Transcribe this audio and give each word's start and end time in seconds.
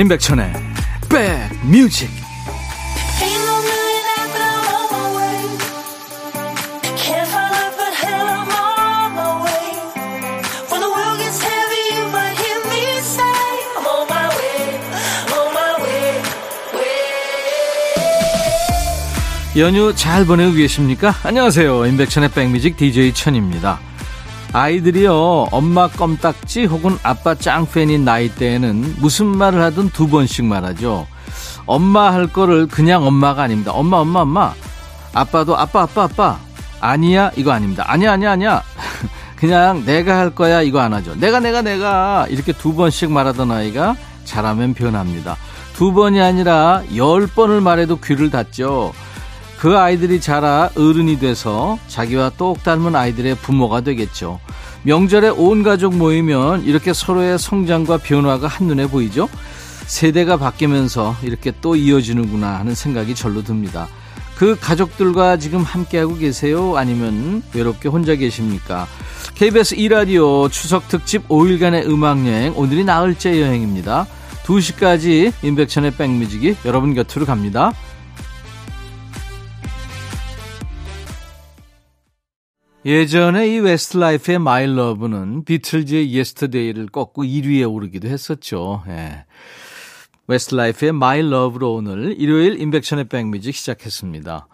임백천의 0.00 0.50
백뮤직 1.10 2.08
연휴 19.58 19.94
잘 19.94 20.24
보내고 20.24 20.52
계십니까? 20.54 21.14
안녕하세요. 21.22 21.84
임백천의 21.84 22.30
백뮤직 22.30 22.78
DJ 22.78 23.12
천입니다. 23.12 23.89
아이들이요, 24.52 25.48
엄마 25.52 25.88
껌딱지 25.88 26.64
혹은 26.64 26.98
아빠 27.02 27.34
짱팬인 27.34 28.04
나이대에는 28.04 28.96
무슨 28.98 29.26
말을 29.26 29.62
하든 29.62 29.90
두 29.90 30.08
번씩 30.08 30.44
말하죠. 30.44 31.06
엄마 31.66 32.12
할 32.12 32.26
거를 32.26 32.66
그냥 32.66 33.06
엄마가 33.06 33.44
아닙니다. 33.44 33.70
엄마, 33.72 33.98
엄마, 33.98 34.20
엄마. 34.20 34.52
아빠도 35.14 35.56
아빠, 35.56 35.82
아빠, 35.82 36.04
아빠. 36.04 36.38
아니야, 36.80 37.30
이거 37.36 37.52
아닙니다. 37.52 37.84
아니야, 37.86 38.12
아니야, 38.12 38.32
아니야. 38.32 38.62
그냥 39.36 39.84
내가 39.84 40.18
할 40.18 40.30
거야, 40.30 40.62
이거 40.62 40.80
안 40.80 40.92
하죠. 40.94 41.14
내가, 41.14 41.38
내가, 41.38 41.62
내가. 41.62 42.26
이렇게 42.28 42.52
두 42.52 42.74
번씩 42.74 43.12
말하던 43.12 43.52
아이가 43.52 43.96
잘하면 44.24 44.74
변합니다. 44.74 45.36
두 45.74 45.92
번이 45.92 46.20
아니라 46.20 46.82
열 46.96 47.26
번을 47.28 47.60
말해도 47.60 48.00
귀를 48.00 48.30
닫죠. 48.30 48.92
그 49.60 49.76
아이들이 49.76 50.22
자라 50.22 50.70
어른이 50.74 51.18
돼서 51.18 51.78
자기와 51.86 52.30
똑 52.38 52.64
닮은 52.64 52.96
아이들의 52.96 53.34
부모가 53.34 53.82
되겠죠. 53.82 54.40
명절에 54.84 55.28
온 55.28 55.62
가족 55.62 55.94
모이면 55.94 56.64
이렇게 56.64 56.94
서로의 56.94 57.38
성장과 57.38 57.98
변화가 57.98 58.48
한눈에 58.48 58.86
보이죠? 58.86 59.28
세대가 59.84 60.38
바뀌면서 60.38 61.16
이렇게 61.22 61.52
또 61.60 61.76
이어지는구나 61.76 62.58
하는 62.58 62.74
생각이 62.74 63.14
절로 63.14 63.44
듭니다. 63.44 63.86
그 64.34 64.56
가족들과 64.58 65.36
지금 65.36 65.62
함께하고 65.62 66.16
계세요? 66.16 66.78
아니면 66.78 67.42
외롭게 67.52 67.90
혼자 67.90 68.14
계십니까? 68.14 68.86
KBS 69.34 69.76
2라디오 69.76 70.50
추석 70.50 70.88
특집 70.88 71.28
5일간의 71.28 71.86
음악여행, 71.86 72.54
오늘이 72.56 72.84
나흘째 72.84 73.38
여행입니다. 73.42 74.06
2시까지 74.44 75.34
임백천의 75.42 75.96
백뮤직이 75.96 76.56
여러분 76.64 76.94
곁으로 76.94 77.26
갑니다. 77.26 77.74
예전에 82.84 83.46
이 83.48 83.58
웨스트라이프의 83.58 84.38
My 84.38 84.66
Love는 84.66 85.44
비틀즈의 85.44 86.12
Yesterday를 86.12 86.86
꺾고 86.86 87.24
1위에 87.24 87.70
오르기도 87.70 88.08
했었죠. 88.08 88.82
예. 88.88 89.26
웨스트라이프의 90.26 90.92
My 90.92 91.20
Love로 91.20 91.74
오늘 91.74 92.14
일요일 92.18 92.58
임백천의 92.58 93.08
백뮤직 93.08 93.54
시작했습니다. 93.54 94.46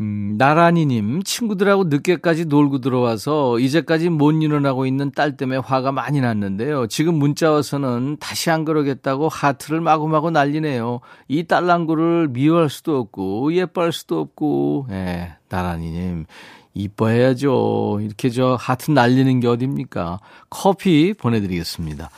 음, 0.00 0.34
나란히님, 0.36 1.22
친구들하고 1.22 1.84
늦게까지 1.84 2.46
놀고 2.46 2.80
들어와서 2.80 3.58
이제까지 3.58 4.10
못 4.10 4.32
일어나고 4.32 4.84
있는 4.84 5.12
딸 5.12 5.36
때문에 5.36 5.58
화가 5.58 5.92
많이 5.92 6.20
났는데요. 6.20 6.86
지금 6.88 7.14
문자 7.14 7.50
와서는 7.50 8.16
다시 8.18 8.50
안 8.50 8.64
그러겠다고 8.64 9.28
하트를 9.28 9.80
마구마구 9.80 10.30
날리네요. 10.30 11.00
이 11.28 11.44
딸랑구를 11.44 12.28
미워할 12.28 12.68
수도 12.68 12.98
없고, 12.98 13.54
예뻐할 13.54 13.92
수도 13.92 14.20
없고, 14.20 14.88
예, 14.90 15.36
나란히님. 15.48 16.26
이뻐해야죠. 16.74 18.00
이렇게 18.02 18.30
저 18.30 18.56
하트 18.58 18.90
날리는 18.90 19.40
게 19.40 19.48
어딥니까? 19.48 20.20
커피 20.50 21.14
보내드리겠습니다. 21.14 22.10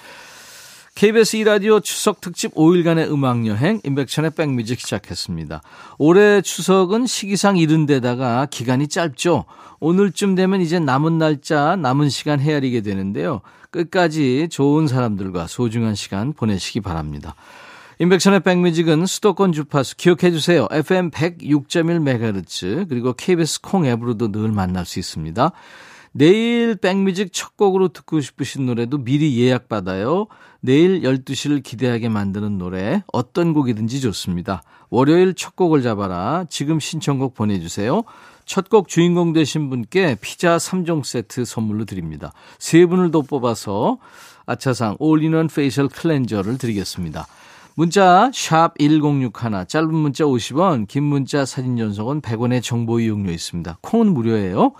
KBS 0.95 1.39
2라디오 1.39 1.83
추석 1.83 2.21
특집 2.21 2.55
5일간의 2.55 3.11
음악여행 3.11 3.81
인백천의 3.83 4.31
백뮤직 4.31 4.79
시작했습니다. 4.79 5.61
올해 5.99 6.41
추석은 6.41 7.07
시기상 7.07 7.57
이른 7.57 7.85
데다가 7.85 8.47
기간이 8.47 8.87
짧죠. 8.87 9.45
오늘쯤 9.81 10.37
되면 10.37 10.61
이제 10.61 10.79
남은 10.79 11.19
날짜, 11.19 11.75
남은 11.75 12.11
시간 12.11 12.39
헤아리게 12.39 12.83
되는데요. 12.83 13.41
끝까지 13.71 14.47
좋은 14.53 14.87
사람들과 14.87 15.49
소중한 15.49 15.97
시간 15.97 16.33
보내시기 16.33 16.81
바랍니다. 16.81 17.35
인백천의 18.05 18.41
백뮤직은 18.41 19.07
수도권 19.07 19.53
주파수 19.53 19.97
기억해 19.97 20.31
주세요. 20.31 20.69
FM 20.71 21.11
106.1MHz 21.11 22.87
그리고 22.87 23.15
KBS 23.15 23.63
콩 23.63 23.87
앱으로도 23.87 24.31
늘 24.31 24.53
만날 24.53 24.85
수 24.85 24.99
있습니다. 24.99 25.53
내일 26.13 26.77
백뮤직 26.77 27.33
첫 27.33 27.57
곡으로 27.57 27.89
듣고 27.89 28.21
싶으신 28.21 28.67
노래도 28.67 28.99
미리 28.99 29.41
예약받아요. 29.41 30.27
내일 30.61 31.01
12시를 31.01 31.63
기대하게 31.63 32.11
만드는 32.11 32.59
노래 32.59 33.03
어떤 33.11 33.55
곡이든지 33.55 34.03
좋습니다. 34.03 34.63
월요일 34.91 35.33
첫 35.33 35.57
곡을 35.57 35.81
잡아라. 35.81 36.45
지금 36.51 36.81
신청곡 36.81 37.33
보내주세요. 37.33 38.03
첫 38.45 38.69
곡 38.69 38.89
주인공 38.89 39.33
되신 39.33 39.71
분께 39.71 40.19
피자 40.21 40.59
3종 40.59 41.05
세트 41.05 41.47
선물로 41.47 41.87
드립니다. 41.87 42.35
세 42.59 42.85
분을 42.85 43.11
더 43.11 43.23
뽑아서 43.23 43.97
아차상 44.45 44.97
all-in-one 44.99 45.49
facial 45.49 45.89
cleanser를 45.89 46.59
드리겠습니다. 46.59 47.27
문자 47.77 48.31
1061, 48.33 49.67
짧은 49.67 49.93
문자 49.93 50.25
50원, 50.25 50.87
긴 50.87 51.03
문자 51.03 51.45
사진 51.45 51.77
전송은 51.77 52.21
100원의 52.21 52.63
정보 52.63 53.01
이용료 53.01 53.33
있습니다. 53.33 53.79
콩은 53.81 54.15
무료예요. 54.15 54.75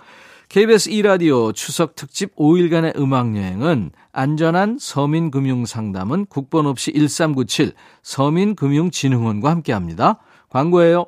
KBS 0.47 0.91
2라디오 0.91 1.53
추석 1.53 1.95
특집 1.95 2.35
5일간의 2.35 2.97
음악여행은 2.97 3.91
안전한 4.13 4.77
서민금융상담은 4.79 6.27
국번 6.27 6.67
없이 6.67 6.93
1397 6.93 7.73
서민금융진흥원과 8.03 9.49
함께합니다. 9.49 10.19
광고예요. 10.49 11.07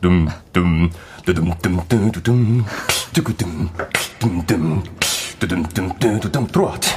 둠둠 0.00 0.90
뚜둠뚜둠뚜둠 1.26 2.64
뚜구둠 3.12 3.68
둠둠 4.20 4.82
뚜둠뚜둠뚜둠 5.40 6.46
트로트 6.48 6.88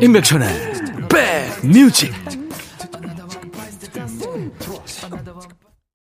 임백천의 0.00 0.48
백뮤직. 1.08 2.12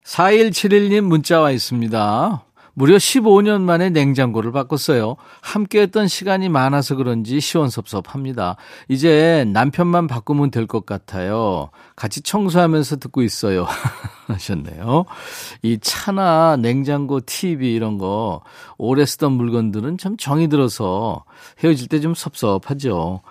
4171님 0.05 1.03
문자 1.03 1.41
와 1.41 1.51
있습니다. 1.51 2.48
무려 2.79 2.97
15년 2.97 3.63
만에 3.63 3.91
냉장고를 3.91 4.53
바꿨어요. 4.53 5.17
함께 5.41 5.81
했던 5.83 6.07
시간이 6.07 6.49
많아서 6.49 6.95
그런지 6.95 7.41
시원섭섭합니다. 7.41 8.55
이제 8.87 9.45
남편만 9.53 10.07
바꾸면 10.07 10.53
될 10.53 10.69
것 10.69 10.87
같아요. 10.87 11.71
같이 11.97 12.21
청소하면서 12.23 12.99
듣고 12.99 13.23
있어요. 13.23 13.67
하셨네요. 14.29 15.07
이 15.63 15.79
차나 15.81 16.57
냉장고, 16.57 17.21
TV 17.21 17.75
이런 17.75 17.99
거 17.99 18.43
오래 18.77 19.05
쓰던 19.05 19.33
물건들은 19.33 19.99
참 19.99 20.17
정이 20.17 20.49
들어서 20.49 21.25
헤어질 21.65 21.89
때 21.89 21.99
좀 21.99 22.15
섭섭하죠. 22.15 23.23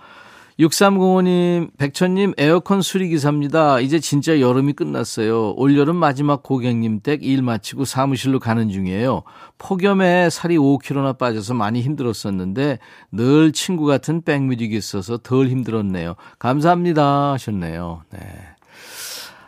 6305님, 0.60 1.70
백천님, 1.78 2.34
에어컨 2.38 2.82
수리기사입니다. 2.82 3.80
이제 3.80 4.00
진짜 4.00 4.40
여름이 4.40 4.74
끝났어요. 4.74 5.54
올여름 5.56 5.96
마지막 5.96 6.42
고객님 6.42 7.02
댁 7.02 7.24
일 7.24 7.42
마치고 7.44 7.86
사무실로 7.86 8.40
가는 8.40 8.70
중이에요. 8.70 9.22
폭염에 9.60 10.30
살이 10.32 10.58
5kg나 10.58 11.18
빠져서 11.18 11.54
많이 11.54 11.82
힘들었었는데 11.82 12.80
늘 13.12 13.52
친구 13.52 13.86
같은 13.86 14.22
백뮤직이 14.24 14.76
있어서 14.76 15.18
덜 15.18 15.48
힘들었네요. 15.48 16.16
감사합니다. 16.40 17.34
하셨네요. 17.34 18.02
네. 18.12 18.20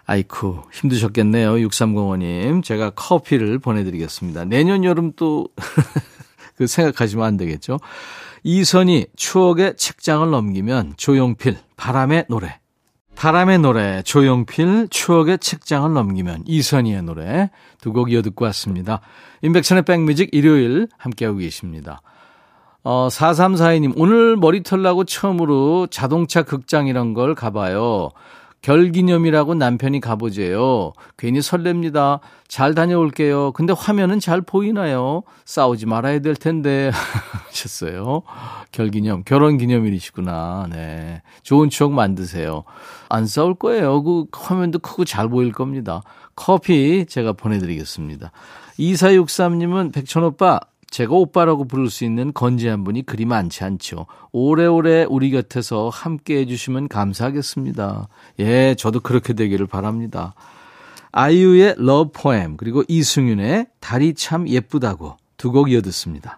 아이쿠, 0.05 0.63
힘드셨겠네요. 0.71 1.53
6305님. 1.53 2.63
제가 2.63 2.91
커피를 2.91 3.59
보내드리겠습니다. 3.59 4.45
내년 4.45 4.83
여름 4.83 5.13
또, 5.15 5.47
그 6.57 6.67
생각하시면 6.67 7.25
안 7.25 7.37
되겠죠. 7.37 7.77
이선희 8.43 9.07
추억의 9.15 9.75
책장을 9.77 10.29
넘기면 10.29 10.93
조용필 10.97 11.57
바람의 11.75 12.25
노래 12.29 12.59
바람의 13.15 13.59
노래 13.59 14.01
조용필 14.03 14.87
추억의 14.89 15.39
책장을 15.39 15.91
넘기면 15.93 16.43
이선희의 16.45 17.03
노래 17.03 17.49
두 17.81 17.91
곡 17.91 18.11
이어 18.11 18.21
듣고 18.21 18.45
왔습니다. 18.45 19.01
인백천의 19.41 19.83
백뮤직 19.83 20.29
일요일 20.31 20.87
함께하고 20.97 21.39
계십니다. 21.39 22.01
어, 22.81 23.09
4342님, 23.11 23.93
오늘 23.97 24.37
머리털 24.37 24.81
나고 24.81 25.03
처음으로 25.03 25.87
자동차 25.87 26.43
극장 26.43 26.87
이런 26.87 27.13
걸 27.13 27.35
가봐요. 27.35 28.11
결기념이라고 28.61 29.55
남편이 29.55 30.01
가보재요. 30.01 30.93
괜히 31.17 31.39
설렙니다. 31.39 32.19
잘 32.47 32.75
다녀올게요. 32.75 33.53
근데 33.53 33.73
화면은 33.75 34.19
잘 34.19 34.41
보이나요? 34.41 35.23
싸우지 35.45 35.85
말아야 35.85 36.19
될 36.19 36.35
텐데. 36.35 36.91
하셨어요. 37.47 38.23
결기념, 38.71 39.23
결혼기념일이시구나. 39.23 40.67
네. 40.71 41.21
좋은 41.43 41.69
추억 41.69 41.93
만드세요. 41.93 42.63
안 43.07 43.25
싸울 43.27 43.55
거예요. 43.55 44.03
그 44.03 44.25
화면도 44.33 44.79
크고 44.79 45.05
잘 45.05 45.29
보일 45.29 45.51
겁니다. 45.51 46.01
커피 46.35 47.05
제가 47.05 47.33
보내드리겠습니다. 47.33 48.31
2463님은 48.79 49.93
백천오빠, 49.93 50.59
제가 50.89 51.13
오빠라고 51.13 51.65
부를 51.65 51.89
수 51.89 52.03
있는 52.03 52.33
건재한 52.33 52.83
분이 52.83 53.05
그리 53.05 53.25
많지 53.25 53.63
않죠. 53.63 54.05
오래오래 54.31 55.05
우리 55.09 55.31
곁에서 55.31 55.89
함께 55.89 56.39
해주시면 56.39 56.87
감사하겠습니다. 56.87 58.07
예, 58.39 58.75
저도 58.75 58.99
그렇게 58.99 59.33
되기를 59.33 59.67
바랍니다. 59.67 60.33
아이유의 61.11 61.75
Love 61.77 62.11
Poem 62.13 62.57
그리고 62.57 62.83
이승윤의 62.87 63.67
달이 63.79 64.13
참 64.15 64.47
예쁘다고 64.47 65.17
두 65.37 65.51
곡 65.51 65.71
이어 65.71 65.81
듣습니다. 65.81 66.37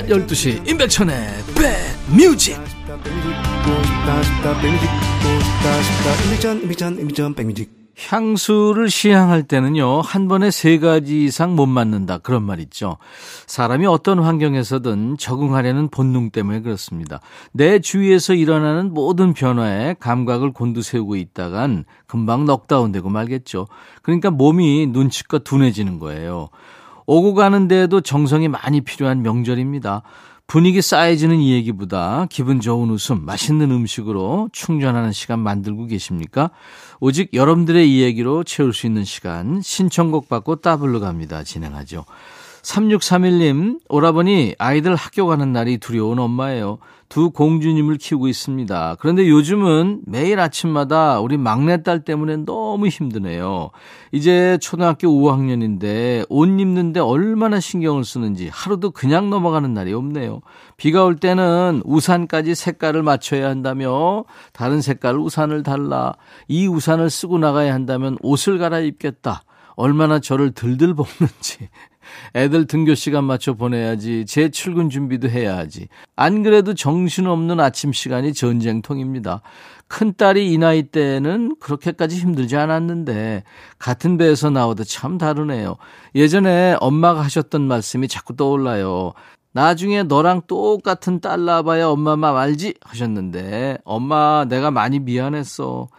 12시 0.07 0.67
임백천의 0.67 1.17
백뮤직 7.35 7.81
향수를 8.07 8.89
시향할 8.89 9.43
때는요, 9.43 10.01
한 10.01 10.27
번에 10.27 10.49
세 10.49 10.79
가지 10.79 11.25
이상 11.25 11.55
못 11.55 11.67
맞는다. 11.67 12.17
그런 12.17 12.43
말 12.43 12.59
있죠. 12.61 12.97
사람이 13.45 13.85
어떤 13.85 14.19
환경에서든 14.19 15.17
적응하려는 15.17 15.89
본능 15.89 16.31
때문에 16.31 16.61
그렇습니다. 16.61 17.19
내 17.51 17.79
주위에서 17.79 18.33
일어나는 18.33 18.93
모든 18.93 19.33
변화에 19.33 19.95
감각을 19.99 20.51
곤두세우고 20.51 21.15
있다간 21.15 21.85
금방 22.07 22.45
넉다운 22.45 22.91
되고 22.91 23.09
말겠죠. 23.09 23.67
그러니까 24.01 24.31
몸이 24.31 24.87
눈치껏 24.87 25.43
둔해지는 25.43 25.99
거예요. 25.99 26.49
오고 27.05 27.33
가는 27.33 27.67
데에도 27.67 28.01
정성이 28.01 28.47
많이 28.47 28.81
필요한 28.81 29.21
명절입니다. 29.21 30.03
분위기 30.47 30.81
쌓여지는 30.81 31.37
이 31.37 31.53
얘기보다 31.53 32.27
기분 32.29 32.59
좋은 32.59 32.89
웃음, 32.89 33.23
맛있는 33.23 33.71
음식으로 33.71 34.49
충전하는 34.51 35.13
시간 35.13 35.39
만들고 35.39 35.85
계십니까? 35.85 36.51
오직 36.99 37.33
여러분들의 37.33 37.89
이야기로 37.89 38.43
채울 38.43 38.73
수 38.73 38.85
있는 38.85 39.05
시간 39.05 39.61
신청곡 39.61 40.27
받고 40.27 40.57
따블로 40.57 40.99
갑니다. 40.99 41.43
진행하죠. 41.43 42.03
3631님, 42.61 43.79
오라버니 43.89 44.55
아이들 44.59 44.95
학교 44.95 45.27
가는 45.27 45.51
날이 45.51 45.77
두려운 45.77 46.19
엄마예요. 46.19 46.77
두 47.09 47.29
공주님을 47.31 47.97
키우고 47.97 48.29
있습니다. 48.29 48.95
그런데 48.99 49.27
요즘은 49.27 50.03
매일 50.05 50.39
아침마다 50.39 51.19
우리 51.19 51.35
막내딸 51.35 52.05
때문에 52.05 52.37
너무 52.37 52.87
힘드네요. 52.87 53.71
이제 54.13 54.57
초등학교 54.61 55.09
5학년인데 55.09 56.25
옷 56.29 56.45
입는데 56.47 57.01
얼마나 57.01 57.59
신경을 57.59 58.05
쓰는지 58.05 58.47
하루도 58.47 58.91
그냥 58.91 59.29
넘어가는 59.29 59.73
날이 59.73 59.91
없네요. 59.91 60.39
비가 60.77 61.03
올 61.03 61.17
때는 61.17 61.81
우산까지 61.83 62.55
색깔을 62.55 63.03
맞춰야 63.03 63.49
한다며 63.49 64.23
다른 64.53 64.79
색깔 64.79 65.17
우산을 65.17 65.63
달라. 65.63 66.13
이 66.47 66.65
우산을 66.67 67.09
쓰고 67.09 67.39
나가야 67.39 67.73
한다면 67.73 68.17
옷을 68.21 68.57
갈아입겠다. 68.57 69.43
얼마나 69.75 70.19
저를 70.19 70.51
들들 70.51 70.93
볶는지 70.93 71.69
애들 72.35 72.67
등교 72.67 72.95
시간 72.95 73.23
맞춰 73.23 73.53
보내야지. 73.53 74.25
제 74.25 74.49
출근 74.49 74.89
준비도 74.89 75.29
해야 75.29 75.57
하지. 75.57 75.87
안 76.15 76.43
그래도 76.43 76.73
정신없는 76.73 77.59
아침 77.59 77.93
시간이 77.93 78.33
전쟁통입니다. 78.33 79.41
큰딸이 79.87 80.51
이 80.51 80.57
나이 80.57 80.83
때는 80.83 81.55
그렇게까지 81.59 82.17
힘들지 82.17 82.55
않았는데 82.55 83.43
같은 83.77 84.17
배에서 84.17 84.49
나오도 84.49 84.85
참 84.85 85.17
다르네요. 85.17 85.75
예전에 86.15 86.77
엄마가 86.79 87.21
하셨던 87.23 87.61
말씀이 87.61 88.07
자꾸 88.07 88.35
떠올라요. 88.35 89.11
나중에 89.53 90.03
너랑 90.03 90.43
똑같은 90.47 91.19
딸 91.19 91.43
낳아봐야 91.43 91.87
엄마 91.87 92.15
맘 92.15 92.37
알지? 92.37 92.75
하셨는데 92.81 93.79
엄마 93.83 94.45
내가 94.47 94.71
많이 94.71 94.99
미안했어. 94.99 95.89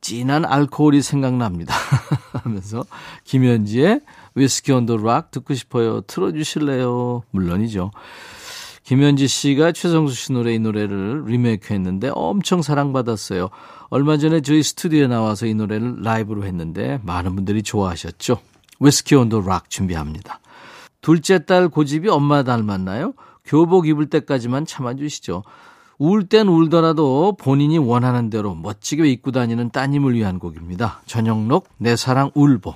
진한 0.00 0.44
알코올이 0.44 1.02
생각납니다. 1.02 1.74
하면서 2.42 2.84
김현지의 3.24 4.00
위스키 4.36 4.70
온 4.72 4.86
더 4.86 4.96
락 4.96 5.30
듣고 5.32 5.54
싶어요. 5.54 6.02
틀어주실래요? 6.02 7.22
물론이죠. 7.30 7.90
김현지 8.84 9.26
씨가 9.26 9.72
최성수 9.72 10.14
씨 10.14 10.32
노래 10.32 10.54
이 10.54 10.60
노래를 10.60 11.24
리메이크 11.26 11.74
했는데 11.74 12.10
엄청 12.14 12.62
사랑받았어요. 12.62 13.48
얼마 13.88 14.16
전에 14.16 14.42
저희 14.42 14.62
스튜디오에 14.62 15.08
나와서 15.08 15.46
이 15.46 15.54
노래를 15.54 16.02
라이브로 16.02 16.44
했는데 16.44 17.00
많은 17.02 17.34
분들이 17.34 17.62
좋아하셨죠. 17.64 18.38
위스키 18.78 19.16
온 19.16 19.28
더 19.28 19.40
락 19.40 19.70
준비합니다. 19.70 20.38
둘째 21.00 21.44
딸 21.44 21.68
고집이 21.68 22.08
엄마 22.08 22.44
닮았나요? 22.44 23.14
교복 23.44 23.88
입을 23.88 24.06
때까지만 24.10 24.66
참아주시죠. 24.66 25.42
울 25.98 26.28
땐 26.28 26.46
울더라도 26.48 27.36
본인이 27.40 27.78
원하는 27.78 28.28
대로 28.28 28.54
멋지게 28.54 29.08
입고 29.08 29.32
다니는 29.32 29.70
따님을 29.70 30.14
위한 30.14 30.38
곡입니다. 30.38 31.00
전영록 31.06 31.68
내 31.78 31.96
사랑 31.96 32.30
울보. 32.34 32.74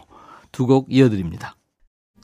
두 0.53 0.67
곡 0.67 0.87
이어드립니다. 0.91 1.57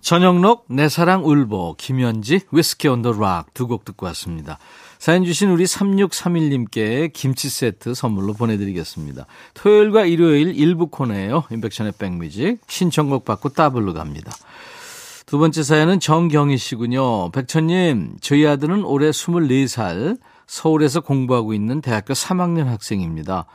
전영록, 0.01 0.67
내 0.69 0.89
사랑 0.89 1.25
울보, 1.27 1.75
김현지, 1.79 2.41
위스키 2.53 2.87
온 2.89 3.03
더 3.03 3.11
락 3.13 3.53
두 3.55 3.67
곡 3.67 3.85
듣고 3.85 4.07
왔습니다. 4.07 4.59
사연 4.99 5.25
주신 5.25 5.51
우리 5.51 5.65
3631님께 5.65 7.13
김치 7.13 7.49
세트 7.51 7.95
선물로 7.95 8.33
보내드리겠습니다. 8.35 9.27
토요일과 9.55 10.05
일요일 10.07 10.57
일부 10.57 10.87
코너예요. 10.87 11.45
인백션의 11.51 11.93
백뮤직. 11.99 12.59
신청곡 12.69 13.25
받고 13.25 13.51
따블로 13.51 13.95
갑니다. 13.95 14.33
두 15.27 15.39
번째 15.39 15.65
사연은 15.65 15.99
정경희 15.99 16.57
씨군요. 16.57 17.33
백천님, 17.33 18.19
저희 18.21 18.47
아들은 18.47 18.85
올해 18.85 19.11
24살, 19.11 20.19
서울에서 20.47 21.01
공부하고 21.01 21.53
있는 21.53 21.81
대학교 21.81 22.15
3학년 22.15 22.67
학생입니다. 22.67 23.47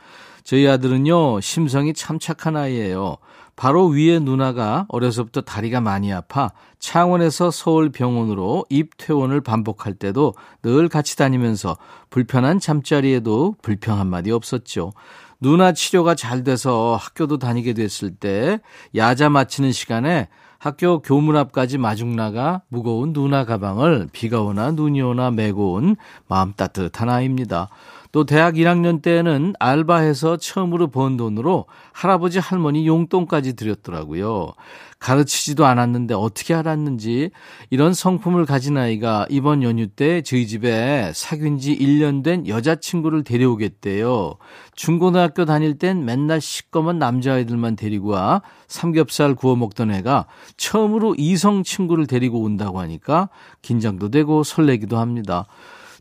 저희 0.44 0.68
아들은요, 0.68 1.40
심성이 1.40 1.94
참 1.94 2.18
착한 2.18 2.56
아이예요. 2.56 3.16
바로 3.56 3.86
위에 3.86 4.18
누나가 4.18 4.86
어려서부터 4.88 5.42
다리가 5.42 5.80
많이 5.80 6.12
아파 6.12 6.50
창원에서 6.78 7.50
서울 7.50 7.90
병원으로 7.90 8.64
입퇴원을 8.70 9.40
반복할 9.40 9.94
때도 9.94 10.34
늘 10.62 10.88
같이 10.88 11.16
다니면서 11.16 11.76
불편한 12.10 12.58
잠자리에도 12.58 13.56
불평 13.62 13.98
한마디 13.98 14.30
없었죠. 14.30 14.92
누나 15.40 15.72
치료가 15.72 16.14
잘 16.14 16.44
돼서 16.44 16.96
학교도 17.00 17.38
다니게 17.38 17.74
됐을 17.74 18.14
때 18.14 18.60
야자 18.94 19.28
마치는 19.28 19.72
시간에 19.72 20.28
학교 20.58 21.02
교문 21.02 21.36
앞까지 21.36 21.76
마중 21.76 22.14
나가 22.14 22.62
무거운 22.68 23.12
누나 23.12 23.44
가방을 23.44 24.08
비가 24.12 24.42
오나 24.42 24.70
눈이 24.70 25.02
오나 25.02 25.32
메고 25.32 25.72
온 25.72 25.96
마음 26.28 26.52
따뜻한 26.52 27.08
아이입니다. 27.08 27.68
또 28.12 28.24
대학 28.24 28.56
1학년 28.56 29.00
때는 29.00 29.54
알바해서 29.58 30.36
처음으로 30.36 30.88
번 30.88 31.16
돈으로 31.16 31.64
할아버지 31.92 32.38
할머니 32.38 32.86
용돈까지 32.86 33.56
드렸더라고요. 33.56 34.52
가르치지도 34.98 35.64
않았는데 35.64 36.14
어떻게 36.14 36.52
알았는지 36.52 37.30
이런 37.70 37.94
성품을 37.94 38.44
가진 38.44 38.76
아이가 38.76 39.26
이번 39.30 39.62
연휴 39.62 39.88
때 39.88 40.20
저희 40.20 40.46
집에 40.46 41.10
사귄 41.14 41.58
지 41.58 41.76
1년 41.76 42.22
된 42.22 42.46
여자친구를 42.46 43.24
데려오겠대요. 43.24 44.34
중고등학교 44.76 45.46
다닐 45.46 45.78
땐 45.78 46.04
맨날 46.04 46.42
시꺼먼 46.42 46.98
남자아이들만 46.98 47.76
데리고 47.76 48.10
와 48.10 48.42
삼겹살 48.68 49.34
구워 49.34 49.56
먹던 49.56 49.90
애가 49.90 50.26
처음으로 50.58 51.14
이성 51.16 51.62
친구를 51.62 52.06
데리고 52.06 52.42
온다고 52.42 52.78
하니까 52.78 53.30
긴장도 53.62 54.10
되고 54.10 54.44
설레기도 54.44 54.98
합니다. 54.98 55.46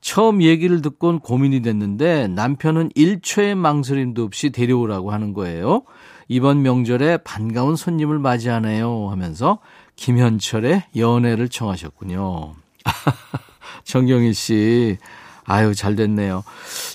처음 0.02 0.42
얘기를 0.42 0.82
듣곤 0.82 1.20
고민이 1.20 1.62
됐는데 1.62 2.28
남편은 2.28 2.90
1초의 2.90 3.56
망설임도 3.56 4.24
없이 4.24 4.50
데려오라고 4.50 5.12
하는 5.12 5.34
거예요. 5.34 5.84
이번 6.28 6.64
명절에 6.64 7.18
반가운 7.18 7.76
손님을 7.76 8.18
맞이하네요 8.18 9.10
하면서 9.10 9.60
김현철의 9.96 10.86
연애를 10.96 11.50
청하셨군요. 11.50 12.56
정경희 13.84 14.34
씨, 14.34 14.98
아유, 15.44 15.76
잘 15.76 15.96
됐네요. 15.96 16.44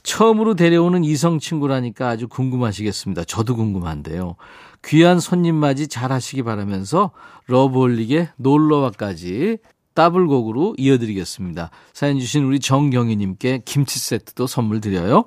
처음으로 0.03 0.55
데려오는 0.55 1.05
이성 1.05 1.39
친구라니까 1.39 2.09
아주 2.09 2.27
궁금하시겠습니다. 2.29 3.25
저도 3.25 3.57
궁금한데요. 3.57 4.37
귀한 4.85 5.21
손님 5.21 5.57
맞이 5.57 5.89
잘 5.89 6.13
하시기 6.13 6.43
바라면서 6.43 7.11
러브홀릭의 7.47 8.31
놀러와까지 8.37 9.59
더블곡으로 9.97 10.77
이어드리겠습니다. 10.79 11.71
사연 11.93 12.21
주신 12.21 12.45
우리 12.45 12.61
정경희님께 12.61 13.63
김치 13.65 13.99
세트도 13.99 14.47
선물 14.47 14.81
드려요. 14.81 15.25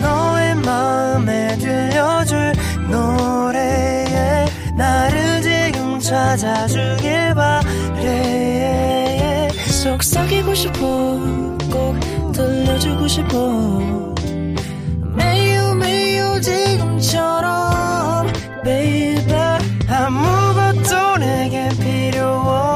너의 0.00 0.54
마음에 0.56 1.56
들려줄 1.58 2.52
노래에 2.88 4.46
나를 4.76 5.42
지금 5.42 5.98
찾아 5.98 6.36
찾아주길 6.36 7.34
바래 7.34 7.66
속삭이고 9.82 10.54
싶어 10.54 10.78
꼭 11.72 11.98
들려주고 12.32 13.08
싶어 13.08 14.14
매우 15.14 15.74
매우 15.74 16.40
지금처럼 16.40 18.26
baby 18.62 19.56
아무것도 19.88 21.16
내게 21.18 21.68
필요 21.80 22.26
없 22.26 22.75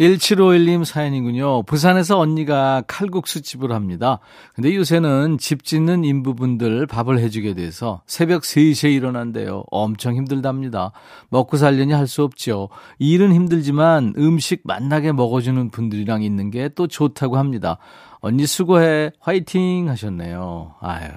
1751님 0.00 0.84
사연이군요. 0.84 1.62
부산에서 1.64 2.18
언니가 2.18 2.82
칼국수 2.86 3.42
집을 3.42 3.72
합니다. 3.72 4.18
근데 4.54 4.74
요새는 4.74 5.36
집 5.38 5.62
짓는 5.62 6.04
인부분들 6.04 6.86
밥을 6.86 7.18
해주게 7.18 7.52
돼서 7.54 8.00
새벽 8.06 8.42
3시에 8.42 8.92
일어난대요. 8.94 9.64
엄청 9.70 10.16
힘들답니다. 10.16 10.92
먹고 11.28 11.56
살려니 11.58 11.92
할 11.92 12.06
수 12.06 12.24
없죠. 12.24 12.70
일은 12.98 13.32
힘들지만 13.32 14.14
음식 14.18 14.62
맛나게 14.64 15.12
먹어주는 15.12 15.70
분들이랑 15.70 16.22
있는 16.22 16.50
게 16.50 16.70
또 16.74 16.86
좋다고 16.86 17.36
합니다. 17.36 17.78
언니 18.20 18.46
수고해. 18.46 19.10
화이팅 19.20 19.88
하셨네요. 19.88 20.76
아유. 20.80 21.08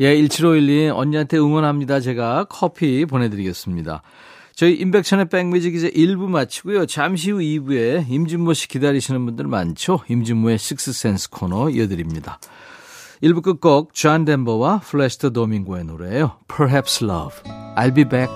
예, 0.00 0.14
1751님 0.16 0.96
언니한테 0.96 1.36
응원합니다. 1.38 2.00
제가 2.00 2.44
커피 2.48 3.04
보내드리겠습니다. 3.04 4.02
저희 4.58 4.74
임백천의 4.74 5.28
백뮤직 5.28 5.76
이제 5.76 5.88
1부 5.88 6.26
마치고요. 6.30 6.86
잠시 6.86 7.30
후 7.30 7.38
2부에 7.38 8.10
임진모 8.10 8.54
씨 8.54 8.66
기다리시는 8.66 9.24
분들 9.24 9.46
많죠. 9.46 10.00
임진모의 10.08 10.58
Sixth 10.58 10.94
Sense 10.94 11.30
코너 11.30 11.70
이어드립니다. 11.70 12.40
1부 13.22 13.42
끝곡 13.44 13.94
존 13.94 14.24
덴버와 14.24 14.80
플라시도 14.80 15.30
도밍고의 15.30 15.84
노래예요. 15.84 16.40
Perhaps 16.48 17.04
Love. 17.04 17.40
I'll 17.76 17.94
be 17.94 18.02
back. 18.02 18.34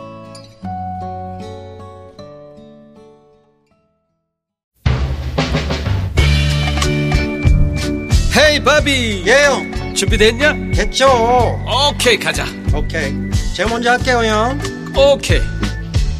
헤이 8.37 8.63
바비 8.63 9.25
예영 9.27 9.95
준비됐냐? 9.97 10.71
됐죠 10.71 11.09
오케이 11.91 12.17
가자 12.17 12.45
오케이 12.73 13.13
제가 13.57 13.71
먼저 13.71 13.91
할게요 13.91 14.23
형 14.25 14.59
오케이 14.97 15.41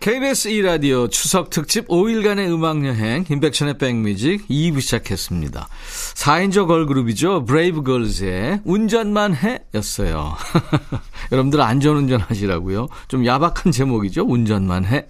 KBS 0.00 0.48
2라디오 0.48 1.10
추석 1.10 1.50
특집 1.50 1.86
5일간의 1.88 2.50
음악여행 2.50 3.26
인백션의 3.28 3.76
백뮤직 3.76 4.48
2부 4.48 4.80
시작했습니다. 4.80 5.68
4인조 6.14 6.66
걸그룹이죠. 6.66 7.44
브레이브걸즈의 7.44 8.62
운전만 8.64 9.36
해 9.36 9.58
였어요. 9.74 10.34
여러분들 11.30 11.60
안전운전 11.60 12.20
하시라고요. 12.20 12.88
좀 13.08 13.26
야박한 13.26 13.72
제목이죠. 13.72 14.24
운전만 14.26 14.86
해. 14.86 15.06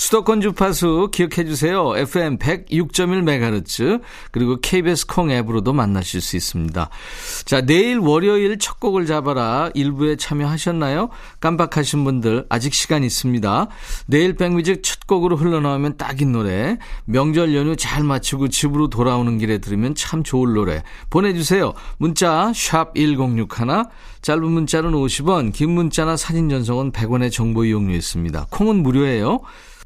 수도권 0.00 0.40
주파수 0.40 1.10
기억해 1.12 1.44
주세요. 1.44 1.94
FM 1.94 2.38
106.1MHz 2.38 4.00
그리고 4.30 4.58
KBS 4.58 5.06
콩 5.06 5.30
앱으로도 5.30 5.74
만나실 5.74 6.22
수 6.22 6.38
있습니다. 6.38 6.88
자, 7.44 7.60
내일 7.60 7.98
월요일 7.98 8.58
첫 8.58 8.80
곡을 8.80 9.04
잡아라. 9.04 9.68
일부에 9.74 10.16
참여하셨나요? 10.16 11.10
깜빡하신 11.40 12.04
분들 12.04 12.46
아직 12.48 12.72
시간 12.72 13.04
있습니다. 13.04 13.68
내일 14.06 14.36
백뮤직 14.36 14.82
첫 14.82 15.06
곡으로 15.06 15.36
흘러나오면 15.36 15.98
딱인 15.98 16.32
노래. 16.32 16.78
명절 17.04 17.54
연휴 17.54 17.76
잘 17.76 18.02
마치고 18.02 18.48
집으로 18.48 18.88
돌아오는 18.88 19.36
길에 19.36 19.58
들으면 19.58 19.94
참 19.94 20.22
좋을 20.22 20.54
노래. 20.54 20.82
보내 21.10 21.34
주세요. 21.34 21.74
문자 21.98 22.52
1061, 22.54 23.84
짧은 24.22 24.44
문자는 24.50 24.92
50원, 24.92 25.52
긴 25.52 25.72
문자나 25.72 26.16
사진 26.16 26.48
전송은 26.48 26.92
100원의 26.92 27.30
정보 27.30 27.66
이용료 27.66 27.94
있습니다. 27.94 28.46
콩은 28.48 28.82
무료예요. 28.82 29.40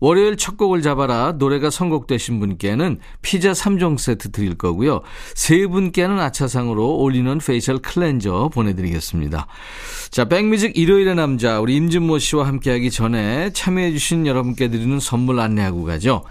월요일 0.05 0.37
첫 0.37 0.59
곡을 0.59 0.83
잡아라 0.83 1.33
노래가 1.33 1.71
선곡되신 1.71 2.39
분께는 2.39 2.99
피자 3.23 3.53
3종 3.53 3.97
세트 3.97 4.33
드릴 4.33 4.55
거고요. 4.59 5.01
세 5.35 5.67
분께는 5.67 6.21
아차상으로 6.21 6.99
all-in-one 6.99 7.39
facial 7.39 7.79
cleanser 7.79 8.51
보내드리겠습니다. 8.53 9.47
자, 10.11 10.27
백뮤직 10.27 10.77
일요일의 10.77 11.15
남자 11.15 11.59
우리 11.59 11.77
임진모 11.77 12.19
씨와 12.19 12.47
함께하기 12.47 12.91
전에 12.91 13.51
참여해주신 13.55 14.27
여러분께 14.27 14.69
드리는 14.69 15.01
선물 15.01 15.41
안내하고 15.41 15.85
가죠. 15.85 16.23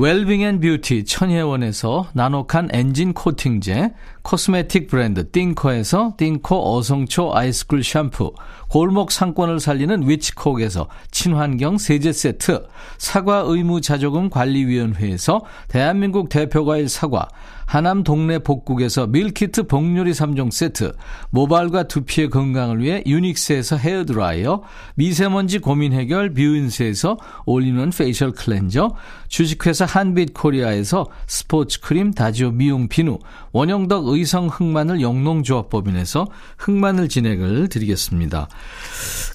웰빙 0.00 0.42
and 0.42 0.60
beauty 0.60 1.06
천혜원에서 1.06 2.10
나노칸 2.12 2.68
엔진 2.70 3.12
코팅제, 3.12 3.94
cosmetic 4.22 4.86
브랜드 4.86 5.28
띵코에서 5.32 6.14
띵코 6.16 6.76
어성초 6.76 7.34
ice 7.34 7.55
cool 7.55 7.82
샴푸, 7.82 8.32
골목 8.68 9.10
상권을 9.10 9.58
살리는 9.58 10.08
위치콕에서 10.08 10.86
친환경 11.10 11.78
세제 11.78 12.12
세트, 12.12 12.68
사과 12.98 13.42
의무 13.44 13.80
자조금 13.80 14.30
관리위원회에서 14.30 15.42
대한민국 15.66 16.28
대표과일 16.28 16.88
사과, 16.88 17.26
하남 17.68 18.02
동네 18.02 18.38
복국에서 18.38 19.06
meal 19.06 19.39
kit 19.39 19.64
복요리 19.64 20.12
3종 20.12 20.50
세트, 20.50 20.94
모발과 21.28 21.82
두피의 21.82 22.30
건강을 22.30 22.80
위해 22.80 23.02
유닉스에서 23.04 23.76
헤어드라이어, 23.76 24.62
미세먼지 24.94 25.58
고민 25.58 25.92
해결 25.92 26.32
뷰인스에서 26.32 27.18
all-in-one 27.44 27.90
facial 27.90 28.32
cleanser, 28.32 28.94
주식회사 29.28 29.84
한빛코리아에서 29.84 31.08
스포츠 31.26 31.80
크림 31.80 32.10
다지오 32.10 32.52
미용 32.52 32.88
비누, 32.88 33.18
원형덕 33.52 34.08
의성 34.08 34.48
흑마늘 34.48 35.02
영농조합법인에서 35.02 36.26
흑마늘 36.56 37.10
진액을 37.10 37.68
드리겠습니다. 37.68 38.48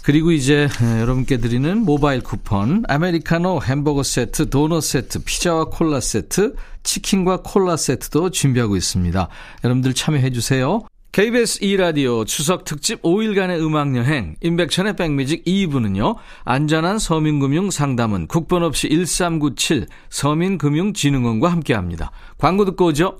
그리고 0.02 0.32
이제 0.32 0.68
여러분께 1.00 1.38
드리는 1.38 1.78
모바일 1.86 2.22
쿠폰, 2.22 2.84
아메리카노 2.88 3.62
햄버거 3.62 4.02
세트, 4.02 4.50
도넛 4.50 4.82
세트, 4.82 5.20
피자와 5.24 5.66
콜라 5.66 6.00
세트, 6.00 6.56
치킨과 6.84 7.42
콜라 7.44 7.78
세트도 7.78 8.30
준비하고 8.30 8.76
있습니다. 8.76 9.28
여러분들 9.64 9.94
참여해 9.94 10.32
주세요. 10.32 10.84
KBS 11.14 11.60
2라디오 11.60 12.26
추석 12.26 12.66
특집 12.66 13.04
5일간의 13.04 13.62
음악여행 13.62 14.36
임백천의 14.42 14.96
백뮤직 14.96 15.46
2부는요. 15.46 16.16
안전한 16.44 16.98
서민금융 16.98 17.70
상담은 17.70 18.26
국번 18.26 18.64
없이 18.64 18.90
1397 18.90 19.86
서민금융진흥원과 20.10 21.52
함께합니다. 21.52 22.12
광고 22.40 22.66
듣고 22.66 22.86
오죠. 22.88 23.20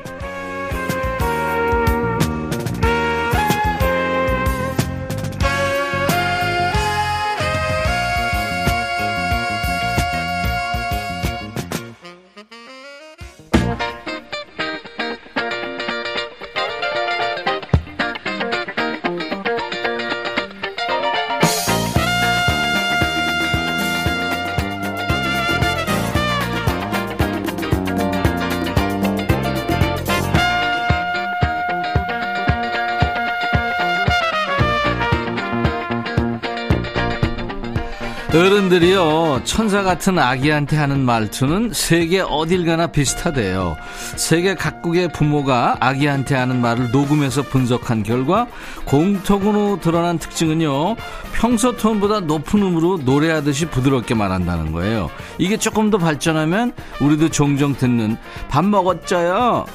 어른들이요, 38.41 39.41
천사 39.43 39.83
같은 39.83 40.17
아기한테 40.17 40.75
하는 40.75 41.05
말투는 41.05 41.73
세계 41.73 42.21
어딜 42.21 42.65
가나 42.65 42.87
비슷하대요. 42.87 43.77
세계 44.15 44.55
각국의 44.55 45.11
부모가 45.13 45.77
아기한테 45.79 46.35
하는 46.35 46.59
말을 46.59 46.89
녹음해서 46.91 47.43
분석한 47.43 48.01
결과 48.01 48.47
공통으로 48.85 49.79
드러난 49.79 50.17
특징은요, 50.17 50.95
평소 51.33 51.75
톤보다 51.77 52.21
높은 52.21 52.63
음으로 52.63 52.99
노래하듯이 53.05 53.67
부드럽게 53.67 54.15
말한다는 54.15 54.71
거예요. 54.71 55.11
이게 55.37 55.57
조금 55.57 55.91
더 55.91 55.99
발전하면 55.99 56.73
우리도 56.99 57.29
종종 57.29 57.75
듣는 57.75 58.17
밥 58.49 58.65
먹었죠요? 58.65 59.65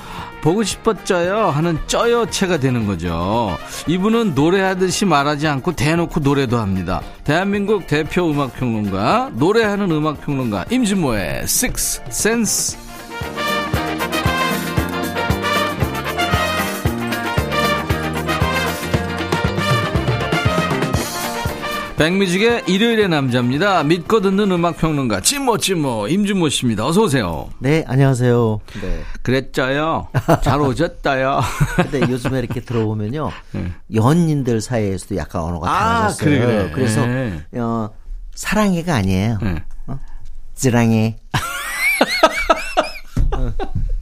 보고 0.46 0.62
싶었죠요 0.62 1.50
하는 1.50 1.76
쩌여체가 1.88 2.58
되는 2.58 2.86
거죠. 2.86 3.58
이분은 3.88 4.36
노래하듯이 4.36 5.04
말하지 5.04 5.48
않고 5.48 5.72
대놓고 5.72 6.20
노래도 6.20 6.58
합니다. 6.58 7.02
대한민국 7.24 7.88
대표 7.88 8.30
음악평론가, 8.30 9.32
노래하는 9.34 9.90
음악평론가 9.90 10.66
임진모의 10.70 11.40
Six 11.42 12.02
Sense. 12.06 12.85
백뮤직의 21.96 22.64
일요일의 22.66 23.08
남자입니다. 23.08 23.82
믿고 23.82 24.20
듣는 24.20 24.52
음악평론가 24.52 25.22
찐모 25.22 25.56
찐모 25.56 26.08
임준모 26.08 26.50
씨입니다. 26.50 26.86
어서 26.86 27.04
오세요. 27.04 27.48
네, 27.58 27.84
안녕하세요. 27.88 28.60
네. 28.82 29.02
그랬죠요. 29.22 30.08
잘 30.42 30.60
오셨다요. 30.60 31.40
근데 31.76 32.00
요즘에 32.02 32.40
이렇게 32.40 32.60
들어보면요. 32.60 33.30
연인들 33.94 34.60
사이에서도 34.60 35.16
약간 35.16 35.42
언어가 35.42 35.66
네. 35.66 35.72
아, 35.74 35.78
달라졌어요. 35.78 36.28
그래, 36.28 36.38
그래. 36.46 36.70
그래서 36.74 37.06
네. 37.06 37.42
어, 37.54 37.90
사랑해가 38.34 38.94
아니에요. 38.94 39.38
네. 39.42 39.64
찌랑해. 40.54 41.16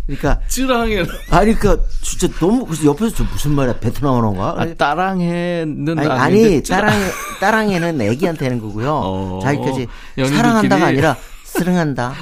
어, 0.04 0.06
그러니까 0.06 0.40
찌랑해. 0.48 0.98
아니 1.30 1.54
그러니까 1.54 1.82
진짜 2.02 2.28
너무 2.38 2.66
그래서 2.66 2.84
옆에서 2.84 3.16
저 3.16 3.24
무슨 3.24 3.52
말이야 3.52 3.78
베트남 3.80 4.12
언어인가? 4.14 4.54
아, 4.58 4.74
따랑해는 4.74 5.98
아니, 5.98 6.08
아니 6.08 6.62
따랑해 6.62 7.10
따랑해는 7.40 8.00
애기한테 8.00 8.44
하는 8.46 8.60
거고요. 8.60 8.90
어. 8.92 9.40
자기까지. 9.42 9.86
사랑한다가 10.28 10.86
아니라 10.86 11.16
쓰릉한다, 11.44 12.14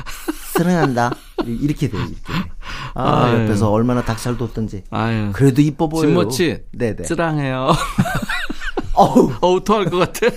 쓰릉한다 0.53 1.15
이렇게 1.45 1.89
돼요. 1.89 2.03
이렇게. 2.03 2.51
아 2.95 3.25
아유. 3.25 3.43
옆에서 3.43 3.71
얼마나 3.71 4.03
닭살 4.03 4.37
돋던지. 4.37 4.85
아유. 4.91 5.31
그래도 5.33 5.61
이뻐 5.63 5.89
보여요. 5.89 6.07
진모치. 6.07 6.63
네네. 6.73 7.03
찌랑해요. 7.03 7.73
어우 8.95 9.33
어우, 9.41 9.65
토할 9.65 9.87
것 9.87 9.99
같아. 9.99 10.29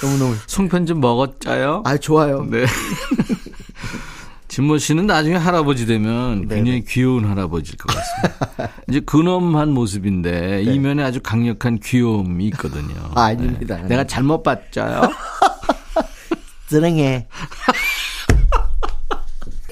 너무 0.00 0.18
너무. 0.18 0.34
송편 0.46 0.86
좀 0.86 1.00
먹었자요? 1.00 1.82
아 1.84 1.96
좋아요. 1.98 2.46
네. 2.48 2.64
진모 4.48 4.78
씨는 4.78 5.06
나중에 5.06 5.36
할아버지 5.36 5.86
되면. 5.86 6.48
굉장히 6.48 6.82
귀여운 6.84 7.26
할아버지일 7.26 7.76
것 7.76 7.94
같습니다. 7.94 8.70
이제 8.88 9.00
근엄한 9.00 9.70
모습인데 9.70 10.62
이면에 10.62 11.02
아주 11.02 11.20
강력한 11.22 11.78
귀여움이 11.78 12.46
있거든요. 12.48 12.94
네. 12.94 13.00
아, 13.14 13.24
아닙니다. 13.26 13.76
네. 13.76 13.88
내가 13.88 14.04
잘못 14.04 14.42
봤자요? 14.42 15.02
쓰릉해. 16.68 17.28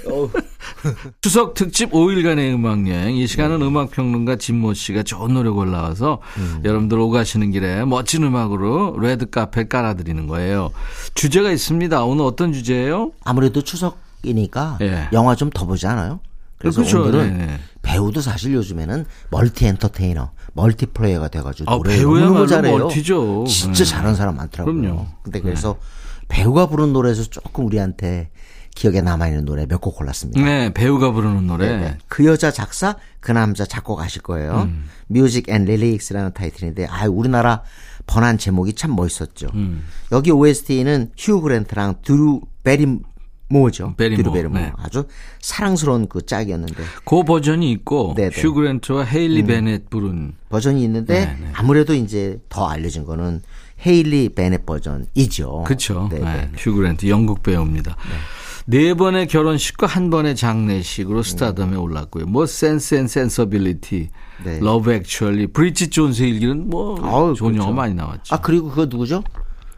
추석 1.20 1.54
특집 1.54 1.90
5일간의 1.90 2.54
음악여행. 2.54 3.16
이 3.16 3.26
시간은 3.26 3.60
음악평론가 3.60 4.36
진모 4.36 4.72
씨가 4.74 5.02
좋은 5.02 5.34
노래 5.34 5.50
골라와서 5.50 6.20
여러분들 6.64 6.98
오가시는 6.98 7.50
길에 7.50 7.84
멋진 7.84 8.22
음악으로 8.22 8.96
레드 9.00 9.28
카펫 9.28 9.66
깔아드리는 9.66 10.26
거예요. 10.28 10.70
주제가 11.14 11.50
있습니다. 11.50 12.04
오늘 12.04 12.24
어떤 12.24 12.52
주제예요? 12.52 13.10
아무래도 13.24 13.62
추석 13.62 14.05
이니까 14.22 14.78
예. 14.80 15.08
영화 15.12 15.34
좀 15.34 15.50
더 15.50 15.66
보지 15.66 15.86
않아요? 15.86 16.20
그래서 16.58 16.80
그렇죠. 16.80 17.02
오늘은 17.02 17.38
네네. 17.38 17.58
배우도 17.82 18.20
사실 18.20 18.54
요즘에는 18.54 19.04
멀티 19.30 19.66
엔터테이너, 19.66 20.30
멀티플레이어가 20.54 21.28
돼가지고 21.28 21.70
아, 21.70 21.76
노래 21.76 21.96
배우야말로 21.96 22.46
잘해요. 22.46 22.78
멀티죠. 22.78 23.44
진짜 23.46 23.84
네. 23.84 23.90
잘하는 23.90 24.14
사람 24.16 24.36
많더라고요. 24.36 24.74
그럼요. 24.80 25.00
네. 25.02 25.08
근데 25.22 25.40
그래서 25.40 25.76
배우가 26.28 26.66
부른 26.66 26.92
노래에서 26.92 27.24
조금 27.24 27.66
우리한테 27.66 28.30
기억에 28.74 29.00
남아있는 29.00 29.44
노래 29.44 29.64
몇 29.66 29.80
곡 29.80 29.96
골랐습니다. 29.96 30.42
네, 30.42 30.72
배우가 30.74 31.12
부르는 31.12 31.46
노래. 31.46 31.68
네네. 31.68 31.98
그 32.08 32.24
여자 32.26 32.50
작사, 32.50 32.96
그 33.20 33.32
남자 33.32 33.64
작곡 33.64 34.00
아실 34.00 34.20
거예요. 34.22 34.62
음. 34.68 34.86
Music 35.06 35.48
and 35.48 35.64
Lyrics라는 35.64 36.32
타이틀인데, 36.34 36.86
아, 36.86 37.06
우리나라 37.08 37.62
번안 38.06 38.36
제목이 38.38 38.74
참 38.74 38.94
멋있었죠. 38.96 39.48
음. 39.54 39.84
여기 40.12 40.30
OST는 40.30 41.12
휴 41.16 41.40
그랜트랑 41.40 41.96
드루 42.02 42.40
배리모어죠. 42.64 43.94
배리모어, 43.96 44.22
드루 44.22 44.32
배리모어. 44.32 44.54
네. 44.54 44.72
아주 44.76 45.04
사랑스러운 45.40 46.08
그 46.08 46.24
짝이었는데 46.24 46.82
그 47.04 47.22
버전이 47.22 47.70
있고 47.72 48.14
네네. 48.16 48.30
휴 48.34 48.52
그랜트와 48.52 49.04
헤일리 49.04 49.44
베넷 49.44 49.88
부른 49.88 50.34
버전이 50.48 50.82
있는데 50.84 51.26
네, 51.26 51.36
네. 51.40 51.50
아무래도 51.54 51.94
이제 51.94 52.40
더 52.48 52.66
알려진 52.68 53.04
거는 53.04 53.42
헤일리 53.86 54.30
베넷 54.30 54.66
버전이죠. 54.66 55.64
그렇죠. 55.64 56.08
네, 56.10 56.18
네. 56.18 56.50
휴 56.56 56.74
그랜트 56.74 57.08
영국 57.08 57.42
배우입니다. 57.42 57.96
네 58.68 58.94
번의 58.94 59.28
결혼식과 59.28 59.86
한 59.86 60.10
번의 60.10 60.34
장례식으로 60.34 61.22
스타덤에 61.22 61.76
올랐고요. 61.76 62.26
뭐 62.26 62.46
Sense 62.46 62.96
and 62.96 63.06
Sensibility, 63.06 64.08
네. 64.44 64.58
Love 64.58 64.92
Actually, 64.92 65.48
브리짓 65.48 65.92
존스의 65.92 66.30
일기는 66.30 66.68
뭐 66.68 66.98
아우, 67.00 67.32
좋은 67.32 67.52
그렇죠. 67.52 67.70
영화 67.70 67.82
많이 67.82 67.94
나왔죠. 67.94 68.34
아 68.34 68.40
그리고 68.40 68.70
그거 68.70 68.86
누구죠? 68.86 69.22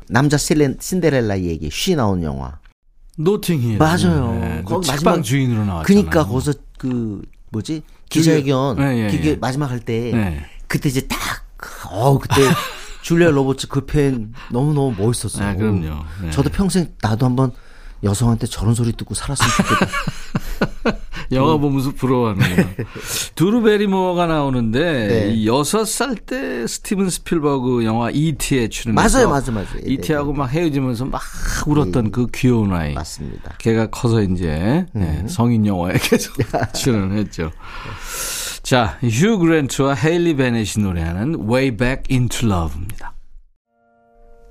남자 0.08 0.38
실렌, 0.38 0.78
신데렐라 0.80 1.40
얘기 1.40 1.68
쉬 1.70 1.94
나온 1.96 2.22
영화. 2.22 2.58
Notting 3.18 3.53
Hill. 3.53 3.78
맞아요. 3.78 4.38
네, 4.40 4.62
그 4.64 4.74
거기 4.74 4.90
마지막- 4.90 5.22
주인으로 5.22 5.64
나왔잖아요. 5.64 5.82
그니까 5.84 6.24
거기서 6.24 6.52
그 6.78 7.20
뭐지 7.50 7.82
기자회견 8.10 8.76
네, 8.76 9.04
예, 9.06 9.10
그게 9.10 9.30
예. 9.30 9.36
마지막 9.36 9.70
할때 9.70 10.12
네. 10.12 10.44
그때 10.68 10.88
이제 10.88 11.06
딱어 11.08 12.18
그때 12.18 12.34
줄리아 13.02 13.30
로버츠 13.30 13.68
그 13.68 13.86
표현 13.86 14.32
너무 14.52 14.72
너무 14.72 14.94
멋있었어요. 14.96 15.48
아, 15.48 15.54
그럼요. 15.54 16.04
네. 16.22 16.30
저도 16.30 16.50
평생 16.50 16.92
나도 17.02 17.26
한번 17.26 17.52
여성한테 18.02 18.46
저런 18.46 18.74
소리 18.74 18.92
듣고 18.92 19.14
살았으면 19.14 19.50
좋겠다. 19.56 20.98
영화 21.32 21.56
보면서 21.58 21.90
부러워하는구나. 21.92 22.68
두루 23.34 23.62
베리모어가 23.62 24.26
나오는데 24.26 25.06
네. 25.08 25.34
이 25.34 25.46
여섯 25.46 25.84
살때 25.84 26.66
스티븐 26.66 27.10
스필버그 27.10 27.84
영화 27.84 28.10
E.T.에 28.10 28.68
출연해서 28.68 29.18
맞아요, 29.18 29.28
맞아요, 29.28 29.52
맞아요. 29.52 29.80
네, 29.84 29.92
E.T.하고 29.92 30.32
막 30.32 30.46
헤어지면서 30.46 31.04
막 31.04 31.20
울었던 31.66 32.10
그 32.12 32.26
귀여운 32.34 32.72
아이. 32.72 32.94
맞습니다. 32.94 33.56
걔가 33.58 33.88
커서 33.88 34.22
이제 34.22 34.86
네, 34.92 35.24
성인 35.28 35.66
영화에 35.66 35.94
계속 36.00 36.34
출연했죠. 36.74 37.50
자, 38.62 38.98
휴 39.02 39.38
그랜트와 39.38 39.94
헤일리 39.94 40.36
베넷이 40.36 40.82
노래하는 40.82 41.48
Way 41.48 41.76
Back 41.76 42.02
into 42.10 42.48
Love입니다. 42.48 43.12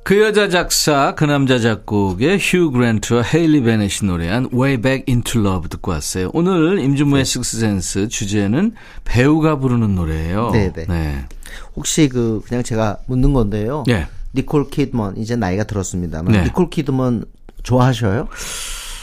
그 0.08 0.22
여자 0.22 0.48
작사, 0.48 1.16
그 1.16 1.26
남자 1.26 1.60
작곡의 1.60 2.38
휴 2.40 2.72
그랜트와 2.72 3.24
헤일리 3.24 3.62
베넷이 3.62 4.08
노래한 4.08 4.52
Way 4.54 4.78
Back 4.78 5.04
into 5.14 5.42
Love 5.42 5.68
듣고 5.68 5.92
왔어요. 5.92 6.30
오늘 6.34 6.80
임진모의 6.80 7.26
Sixth 7.26 7.67
Sense 7.67 8.08
주제는 8.08 8.72
배우가 9.04 9.60
부르는 9.60 9.96
노래예요. 9.96 10.52
네네. 10.52 10.86
네. 10.88 11.26
혹시 11.76 12.08
그 12.08 12.42
그냥 12.48 12.64
제가 12.64 13.00
묻는 13.08 13.34
건데요. 13.34 13.84
예. 13.90 14.08
니콜 14.34 14.70
키드먼 14.70 15.18
이제 15.18 15.36
나이가 15.36 15.66
들었습니다만 15.66 16.32
네. 16.32 16.44
니콜 16.46 16.70
키드먼 16.70 17.26
좋아하셔요? 17.64 18.30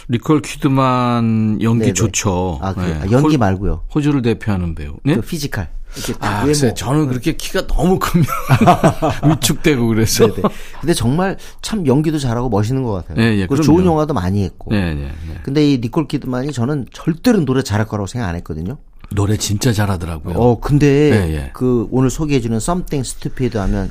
니콜 0.09 0.41
키드만 0.41 1.59
연기 1.61 1.81
네네. 1.81 1.93
좋죠. 1.93 2.61
아, 2.63 2.73
그 2.73 2.81
네. 2.81 2.95
아, 2.95 3.11
연기 3.11 3.37
호- 3.37 3.39
말고요. 3.39 3.83
호주를 3.95 4.23
대표하는 4.23 4.75
배우. 4.75 4.95
네? 5.05 5.17
그 5.17 5.21
physical. 5.21 5.69
이렇게 5.97 6.15
아. 6.21 6.45
글쎄, 6.45 6.75
저는 6.75 7.09
그렇게 7.09 7.37
키가 7.37 7.67
너무 7.67 7.99
크면 7.99 8.27
위축되고 9.31 9.87
그래서. 9.87 10.27
네네. 10.27 10.43
근데 10.81 10.95
정말 10.95 11.37
참 11.63 11.87
연기도 11.87 12.19
잘하고 12.19 12.49
멋있는 12.49 12.83
것 12.83 12.93
같아요. 12.93 13.23
예, 13.25 13.37
예, 13.37 13.47
그리고. 13.47 13.63
좋은 13.63 13.85
영화도 13.85 14.13
많이 14.15 14.43
했고. 14.45 14.71
네, 14.73 14.95
네, 14.95 15.03
네. 15.29 15.41
근데 15.43 15.73
이 15.73 15.79
니콜 15.79 16.09
키드만이 16.09 16.53
저는 16.53 16.87
절대로 16.93 17.45
노래 17.45 17.63
잘할 17.63 17.87
거라고 17.87 18.07
생각 18.07 18.29
안 18.29 18.35
했거든요. 18.37 18.79
노래 19.11 19.37
진짜 19.37 19.73
잘하더라고요. 19.73 20.35
어, 20.37 20.59
근데 20.61 20.87
예, 20.87 21.35
예. 21.35 21.51
그 21.53 21.87
오늘 21.91 22.11
소개해주는 22.11 22.57
Something 22.57 23.07
Stupid 23.09 23.57
하면 23.59 23.91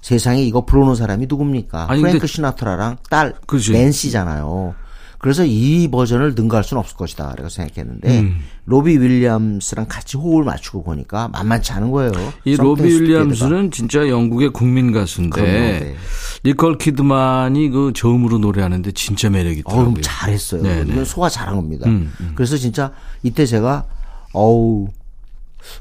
세상에 0.00 0.42
이거 0.42 0.64
불러놓은 0.64 0.94
사람이 0.96 1.26
누굽니까? 1.28 1.86
아니, 1.90 2.00
프랭크 2.00 2.26
시나트라랑 2.26 2.96
딸 3.10 3.34
그지. 3.46 3.72
낸시잖아요. 3.72 4.74
그래서 5.18 5.44
이 5.44 5.88
버전을 5.88 6.34
능가할 6.34 6.64
수는 6.64 6.80
없을 6.80 6.96
것이다. 6.96 7.34
라고 7.36 7.48
생각했는데 7.48 8.20
음. 8.20 8.40
로비 8.66 8.98
윌리엄스랑 8.98 9.86
같이 9.88 10.16
호흡을 10.16 10.44
맞추고 10.44 10.82
보니까 10.84 11.28
만만치 11.28 11.72
않은 11.72 11.90
거예요. 11.90 12.12
이 12.44 12.56
로비. 12.56 12.82
윌리엄스는 12.84 13.70
진짜 13.70 14.08
영국의 14.08 14.50
국민 14.50 14.92
가수인데 14.92 15.42
네. 15.42 15.96
니콜 16.44 16.78
키드만이 16.78 17.70
그 17.70 17.92
저음으로 17.94 18.38
노래하는데 18.38 18.92
진짜 18.92 19.30
매력 19.30 19.56
있더라고요. 19.58 19.86
어우 19.96 20.00
잘했어요. 20.00 20.62
네, 20.62 20.84
네. 20.84 20.92
이건 20.92 21.04
소화 21.04 21.28
잘한 21.28 21.56
겁니다. 21.56 21.88
음, 21.88 22.12
음. 22.20 22.32
그래서 22.34 22.56
진짜 22.56 22.92
이때 23.22 23.46
제가 23.46 23.84
어우 24.32 24.88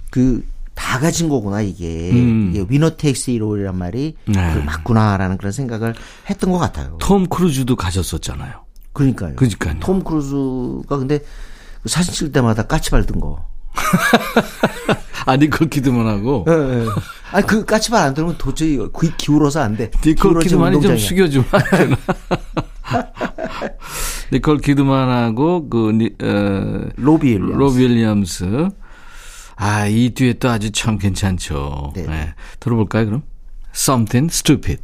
그 0.09 0.43
다 0.75 0.99
가진 0.99 1.29
거구나 1.29 1.61
이게 1.61 2.11
음. 2.11 2.51
이게 2.53 2.65
Winner 2.69 2.95
Takes 2.95 3.31
It 3.31 3.42
All이란 3.42 3.77
말이 3.77 4.15
네. 4.25 4.53
그 4.53 4.59
맞구나라는 4.59 5.37
그런 5.37 5.51
생각을 5.51 5.95
했던 6.29 6.51
것 6.51 6.59
같아요. 6.59 6.97
톰 6.99 7.25
크루즈도 7.25 7.75
가셨었잖아요. 7.75 8.64
그러니까요. 8.95 9.36
그러니까요. 9.36 9.79
톰 9.79 10.03
크루즈가 10.03 10.97
근데 10.97 11.19
그 11.84 11.89
사진 11.89 12.13
찍을 12.13 12.31
때마다 12.31 12.63
까치 12.63 12.89
발 12.89 13.05
든 13.05 13.19
거. 13.19 13.45
아, 15.27 15.36
니콜 15.38 15.69
키드만 15.69 16.08
하고. 16.08 16.45
예, 16.47 16.51
예. 16.53 16.86
아니 17.31 17.45
그 17.45 17.65
까치발 17.65 18.05
안 18.08 18.13
들으면 18.13 18.38
도저히 18.38 18.79
귀 19.01 19.12
기울어서 19.17 19.60
안 19.62 19.75
돼. 19.75 19.91
니콜 20.05 20.39
기울어지면 20.39 20.73
키드만이 20.73 20.81
좀. 20.81 20.97
숙여주면 20.97 21.45
안 21.51 21.63
되나? 21.71 21.97
니콜 24.31 24.60
키드만 24.60 25.10
하고 25.10 25.67
그 25.69 25.91
니, 25.91 26.10
어, 26.23 26.88
로비 26.95 27.34
윌리엄스. 27.34 27.58
로비 27.58 27.79
윌리엄스. 27.84 28.69
아, 29.58 29.88
이 29.88 30.12
듀엣도 30.13 30.49
아주 30.49 30.71
참 30.71 30.97
괜찮죠. 30.97 31.93
네. 31.95 32.03
네. 32.03 32.34
들어볼까요, 32.60 33.05
그럼? 33.05 33.23
Something 33.73 34.31
Stupid. 34.34 34.84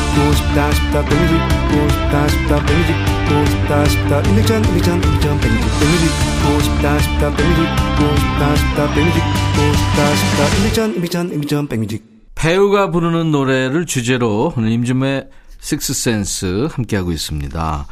듣고 0.11 0.33
싶다 0.33 0.71
싶다 0.73 1.05
백뮤직 1.05 1.37
듣고 1.69 1.89
싶다 1.89 2.27
싶다 2.27 2.65
백뮤직 2.65 2.95
듣고 3.27 3.45
싶다 3.45 3.85
싶다 3.85 4.21
임백천 4.21 4.65
임백천 4.65 5.03
임백천 5.03 5.39
백뮤직 5.39 5.69
백뮤직 5.79 6.09
듣고 6.41 6.59
싶다 6.61 6.99
싶다 6.99 7.35
백뮤직 7.35 7.63
듣고 7.75 8.17
싶다 8.17 8.55
싶다 8.55 8.93
백뮤직 8.93 9.21
듣고 9.55 9.73
싶다 9.77 10.15
싶다 10.15 10.57
임백천 10.57 10.95
임백천 10.95 11.33
임백천 11.33 11.67
백뮤직 11.67 12.11
배우가 12.35 12.91
부르는 12.91 13.31
노래를 13.31 13.85
주제로 13.85 14.53
오늘 14.57 14.71
임준의 14.71 15.29
식스센스 15.59 16.67
함께하고 16.71 17.11
있습니다. 17.11 17.87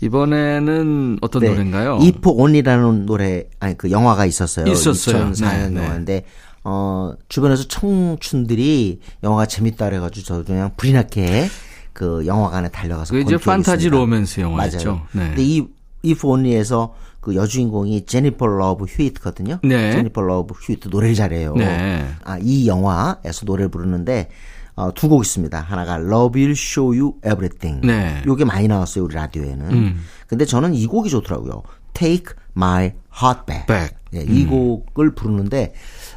이번에는 0.00 1.18
어떤 1.20 1.42
네. 1.42 1.48
노래인가요? 1.48 1.98
이포 2.02 2.32
온이라는 2.32 3.06
노래 3.06 3.44
아니 3.60 3.78
그 3.78 3.90
영화가 3.90 4.26
있었어요. 4.26 4.66
있었어요. 4.66 5.30
2004년 5.30 5.40
네, 5.40 5.68
네. 5.70 5.84
영화인데 5.84 6.24
어 6.70 7.14
주변에서 7.28 7.66
청춘들이 7.66 9.00
영화가 9.22 9.46
재밌다 9.46 9.86
그래가지고 9.88 10.26
저도 10.26 10.44
그냥 10.44 10.70
불이 10.76 10.92
나게 10.92 11.48
그 11.94 12.26
영화관에 12.26 12.68
달려가서 12.68 13.14
본 13.14 13.22
이제 13.22 13.36
판타지 13.38 13.86
있습니다. 13.86 13.96
로맨스 13.96 14.40
영화였죠. 14.40 14.84
맞아요. 14.92 15.02
네. 15.12 15.28
근데 15.28 15.42
이 15.44 15.66
If 16.02 16.28
Only에서 16.28 16.94
그 17.20 17.34
여주인공이 17.34 18.04
제니퍼 18.04 18.46
러브 18.46 18.84
휴이트거든요. 18.84 19.60
네. 19.64 19.92
제니퍼 19.92 20.20
러브 20.20 20.54
휴이트 20.60 20.88
노래를 20.88 21.14
잘해요. 21.14 21.54
네. 21.56 22.06
아, 22.24 22.38
이 22.40 22.68
영화에서 22.68 23.46
노래를 23.46 23.70
부르는데 23.70 24.28
어, 24.76 24.92
두 24.94 25.08
곡 25.08 25.24
있습니다. 25.24 25.58
하나가 25.60 25.94
Love 25.96 26.40
Will 26.40 26.52
Show 26.52 26.96
You 26.96 27.14
Everything. 27.26 27.84
네. 27.84 28.22
요게 28.26 28.44
많이 28.44 28.68
나왔어요, 28.68 29.04
우리 29.04 29.14
라디오에는. 29.14 29.70
음. 29.72 30.04
근데 30.28 30.44
저는 30.44 30.74
이 30.74 30.86
곡이 30.86 31.08
좋더라고요. 31.10 31.62
Take 31.94 32.26
My 32.56 32.92
Heart 33.20 33.40
Back. 33.46 33.66
Back. 33.66 33.96
예, 34.14 34.20
이 34.22 34.46
곡을 34.46 35.14
부르는데 35.14 35.72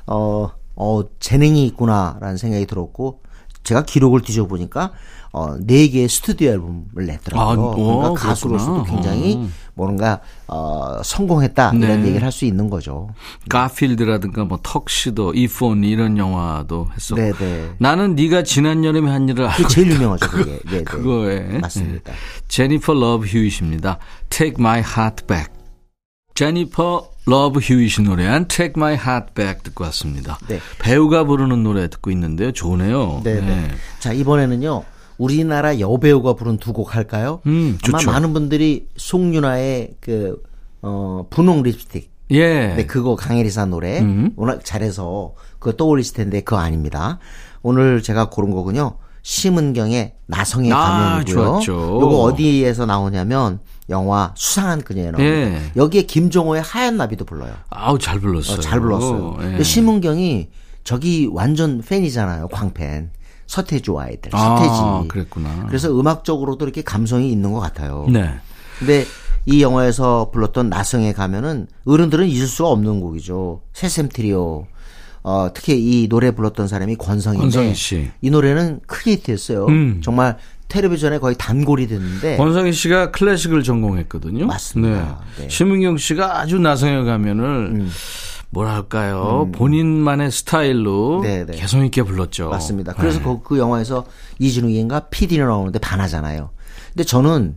어, 0.08 0.49
어 0.75 1.01
재능이 1.19 1.65
있구나라는 1.67 2.38
생각이 2.38 2.65
들었고 2.65 3.21
제가 3.63 3.84
기록을 3.84 4.21
뒤져보니까 4.21 4.91
어, 5.34 5.56
네 5.60 5.88
개의 5.88 6.10
스튜디오 6.10 6.51
앨범을 6.51 7.06
냈더라고요. 7.06 7.67
아, 7.67 7.71
오, 7.71 7.99
그러니까 7.99 8.13
가수로서도 8.21 8.84
그렇구나. 8.84 9.01
굉장히 9.01 9.47
뭔가 9.75 10.19
어, 10.47 11.01
성공했다 11.04 11.71
이런 11.75 12.01
네. 12.01 12.08
얘기를 12.10 12.23
할 12.23 12.32
수 12.32 12.45
있는 12.45 12.69
거죠. 12.69 13.10
가필드라든가 13.49 14.45
뭐 14.45 14.60
턱시도, 14.63 15.34
If 15.34 15.50
Only 15.50 15.84
이런 15.84 16.17
영화도 16.17 16.88
했었고. 16.95 17.21
네, 17.21 17.32
네. 17.34 17.71
나는 17.77 18.15
네가 18.15 18.43
지난 18.43 18.84
여름에 18.84 19.12
한 19.12 19.27
일을 19.30 19.45
알고 19.47 19.67
제일 19.67 19.91
유명하죠, 19.91 20.30
그게. 20.30 20.60
네, 20.65 20.77
네. 20.77 20.84
그거에 20.84 21.60
맞습니다. 21.60 22.12
네. 22.12 22.17
제니퍼 22.47 22.93
러브 22.93 23.25
휴잇입니다. 23.25 23.99
Take 24.30 24.56
My 24.60 24.80
Heart 24.80 25.25
Back. 25.27 25.54
제니퍼 26.36 27.11
러브 27.25 27.60
휴잇이 27.60 28.03
노래한 28.05 28.47
Take 28.47 28.73
My 28.75 28.93
Heart 28.95 29.34
Back 29.36 29.63
듣고 29.63 29.84
왔습니다. 29.86 30.39
네. 30.47 30.60
배우가 30.79 31.23
부르는 31.25 31.63
노래 31.63 31.88
듣고 31.89 32.10
있는데요. 32.12 32.51
좋네요. 32.51 33.21
네, 33.23 33.41
네. 33.41 33.69
자, 33.99 34.12
이번에는요. 34.13 34.84
우리나라 35.17 35.79
여배우가 35.79 36.34
부른 36.34 36.57
두 36.57 36.73
곡 36.73 36.95
할까요? 36.95 37.41
음, 37.45 37.77
아마 37.88 37.99
좋죠. 37.99 38.12
많은 38.12 38.34
분들이 38.34 38.88
송윤아의 38.97 39.95
그, 39.99 40.41
어, 40.81 41.27
분홍 41.29 41.62
립스틱. 41.63 42.10
예. 42.31 42.75
네, 42.75 42.86
그거 42.88 43.15
강혜리사 43.15 43.65
노래. 43.65 43.99
음. 43.99 44.31
워낙 44.36 44.65
잘해서 44.65 45.34
그거 45.60 45.73
떠올리실 45.75 46.15
텐데 46.15 46.41
그거 46.41 46.57
아닙니다. 46.57 47.19
오늘 47.62 48.01
제가 48.01 48.29
고른 48.29 48.49
거군요. 48.51 48.95
심은경의 49.23 50.13
나성의 50.27 50.71
아, 50.71 50.77
가면이고요. 50.77 51.43
좋았죠. 51.45 51.99
요거 52.01 52.21
어디에서 52.21 52.86
나오냐면 52.86 53.60
영화 53.89 54.34
수상한 54.36 54.81
그녀에 54.81 55.12
나옵니다. 55.12 55.23
예. 55.23 55.62
여기에 55.75 56.03
김종호의 56.03 56.62
하얀 56.62 56.97
나비도 56.97 57.25
불러요. 57.25 57.53
아우 57.69 57.99
잘 57.99 58.19
불렀어요. 58.19 58.57
어, 58.57 58.60
잘 58.60 58.79
불렀어요. 58.79 59.38
예. 59.39 59.43
근데 59.43 59.63
심은경이 59.63 60.49
저기 60.84 61.29
완전 61.31 61.81
팬이잖아요. 61.81 62.47
광팬. 62.47 63.12
서태지 63.47 63.91
아이들. 63.97 64.31
아, 64.34 64.57
서태지. 64.57 65.07
그랬구나. 65.10 65.65
그래서 65.67 65.91
음악적으로도 65.91 66.63
이렇게 66.63 66.81
감성이 66.81 67.31
있는 67.31 67.51
것 67.51 67.60
같아요. 67.60 68.07
네. 68.10 68.34
근데 68.79 69.05
이 69.45 69.62
영화에서 69.62 70.29
불렀던 70.31 70.69
나성에 70.69 71.12
가면은 71.13 71.67
어른들은 71.86 72.27
잊을 72.27 72.47
수가 72.47 72.69
없는 72.69 73.01
곡이죠. 73.01 73.62
새샘 73.73 74.10
트리오. 74.10 74.67
어, 75.23 75.49
특히 75.53 75.75
이 75.77 76.07
노래 76.07 76.31
불렀던 76.31 76.67
사람이 76.67 76.95
권성인데 76.95 77.43
권성희 77.43 77.75
씨. 77.75 78.12
이 78.21 78.29
노래는 78.29 78.81
크게 78.88 79.12
히트했어요. 79.12 79.65
음. 79.67 80.01
정말 80.03 80.38
텔레비전에 80.67 81.19
거의 81.19 81.36
단골이 81.38 81.88
됐는데 81.88 82.38
권성희 82.38 82.73
씨가 82.73 83.12
클래식을 83.12 83.63
전공했거든요. 83.63 84.45
맞습니다. 84.47 85.21
네. 85.38 85.43
네. 85.43 85.49
심은경 85.49 85.97
씨가 85.97 86.39
아주 86.39 86.60
나성에 86.60 87.03
가면을 87.03 87.88
뭐랄까요 88.51 89.49
본인만의 89.53 90.31
스타일로 90.31 91.21
네, 91.23 91.45
네. 91.45 91.53
개성 91.53 91.86
있게 91.86 92.03
불렀죠. 92.03 92.49
맞습니다. 92.49 92.93
그래서 92.93 93.19
네. 93.19 93.23
그, 93.25 93.41
그 93.43 93.57
영화에서 93.57 94.05
이진욱인가 94.39 95.07
PD로 95.10 95.45
나오는데 95.45 95.79
반하잖아요. 95.79 96.49
근데 96.93 97.03
저는 97.03 97.55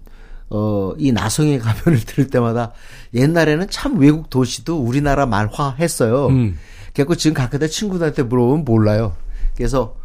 어, 0.51 0.93
이 0.99 1.11
나성의 1.13 1.59
가면을 1.59 2.01
들을 2.07 2.29
때마다 2.29 2.73
옛날에는 3.15 3.69
참 3.71 3.99
외국 3.99 4.31
도시도 4.31 4.79
우리나라 4.79 5.27
말화 5.27 5.77
했어요. 5.79 6.29
음. 6.29 6.59
그래서 6.95 7.15
지금 7.17 7.35
가끔다 7.35 7.67
친구들한테 7.67 8.23
물어보면 8.23 8.65
몰라요. 8.65 9.17
그래서 9.57 9.97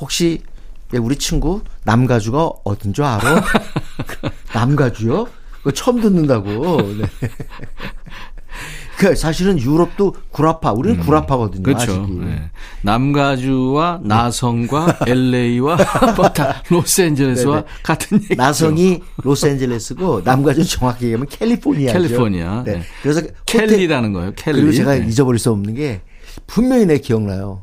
혹시 0.00 0.42
우리 0.92 1.16
친구 1.16 1.62
남가주가 1.84 2.50
어딘 2.64 2.92
줄 2.92 3.04
알아? 3.04 3.42
남가주요? 4.54 5.26
그거 5.58 5.70
처음 5.70 6.00
듣는다고. 6.00 6.50
네. 6.98 7.04
그 8.98 9.16
사실은 9.16 9.58
유럽도 9.58 10.14
구라파, 10.30 10.72
우리는 10.72 11.00
구라파거든요. 11.00 11.62
그렇죠. 11.62 12.06
네. 12.20 12.50
남가주와 12.82 14.00
나성과 14.04 14.98
LA와 15.06 15.76
뭐다 16.16 16.62
로스앤젤레스와 16.68 17.56
네, 17.56 17.62
네. 17.62 17.68
같은 17.82 18.18
얘기죠. 18.22 18.34
나성이 18.34 19.00
로스앤젤레스고 19.22 20.22
남가주는 20.24 20.66
정확히 20.66 21.06
얘기하면 21.06 21.26
캘리포니아죠. 21.28 21.98
캘리포니아. 21.98 22.62
네. 22.64 22.74
네. 22.74 22.82
그래서 23.02 23.20
호텔- 23.22 23.66
켈리라는 23.68 24.12
거예요. 24.12 24.32
켈리. 24.36 24.60
그리고 24.60 24.72
제가 24.72 24.94
네. 24.98 25.06
잊어버릴 25.08 25.38
수 25.38 25.50
없는 25.50 25.74
게 25.74 26.02
분명히 26.46 26.86
내 26.86 26.98
기억나요. 26.98 27.62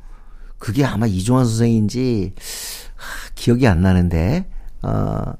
그게 0.57 0.85
아마 0.85 1.07
이종환 1.07 1.45
선생인지 1.45 2.33
하, 2.95 3.29
기억이 3.35 3.67
안 3.67 3.81
나는데 3.81 4.49
어, 4.81 5.33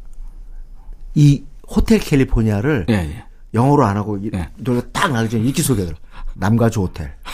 이 1.16 1.44
호텔 1.68 2.00
캘리포니아를 2.00 2.86
예, 2.90 2.94
예. 2.94 3.24
영어로 3.54 3.86
안 3.86 3.98
하고 3.98 4.18
이 4.18 4.30
네. 4.32 4.50
노래가 4.58 4.88
딱 4.92 5.12
나기 5.12 5.30
전에 5.30 5.44
이렇게 5.44 5.62
소개하더라. 5.62 5.98
남가주 6.36 6.82
호텔. 6.82 7.16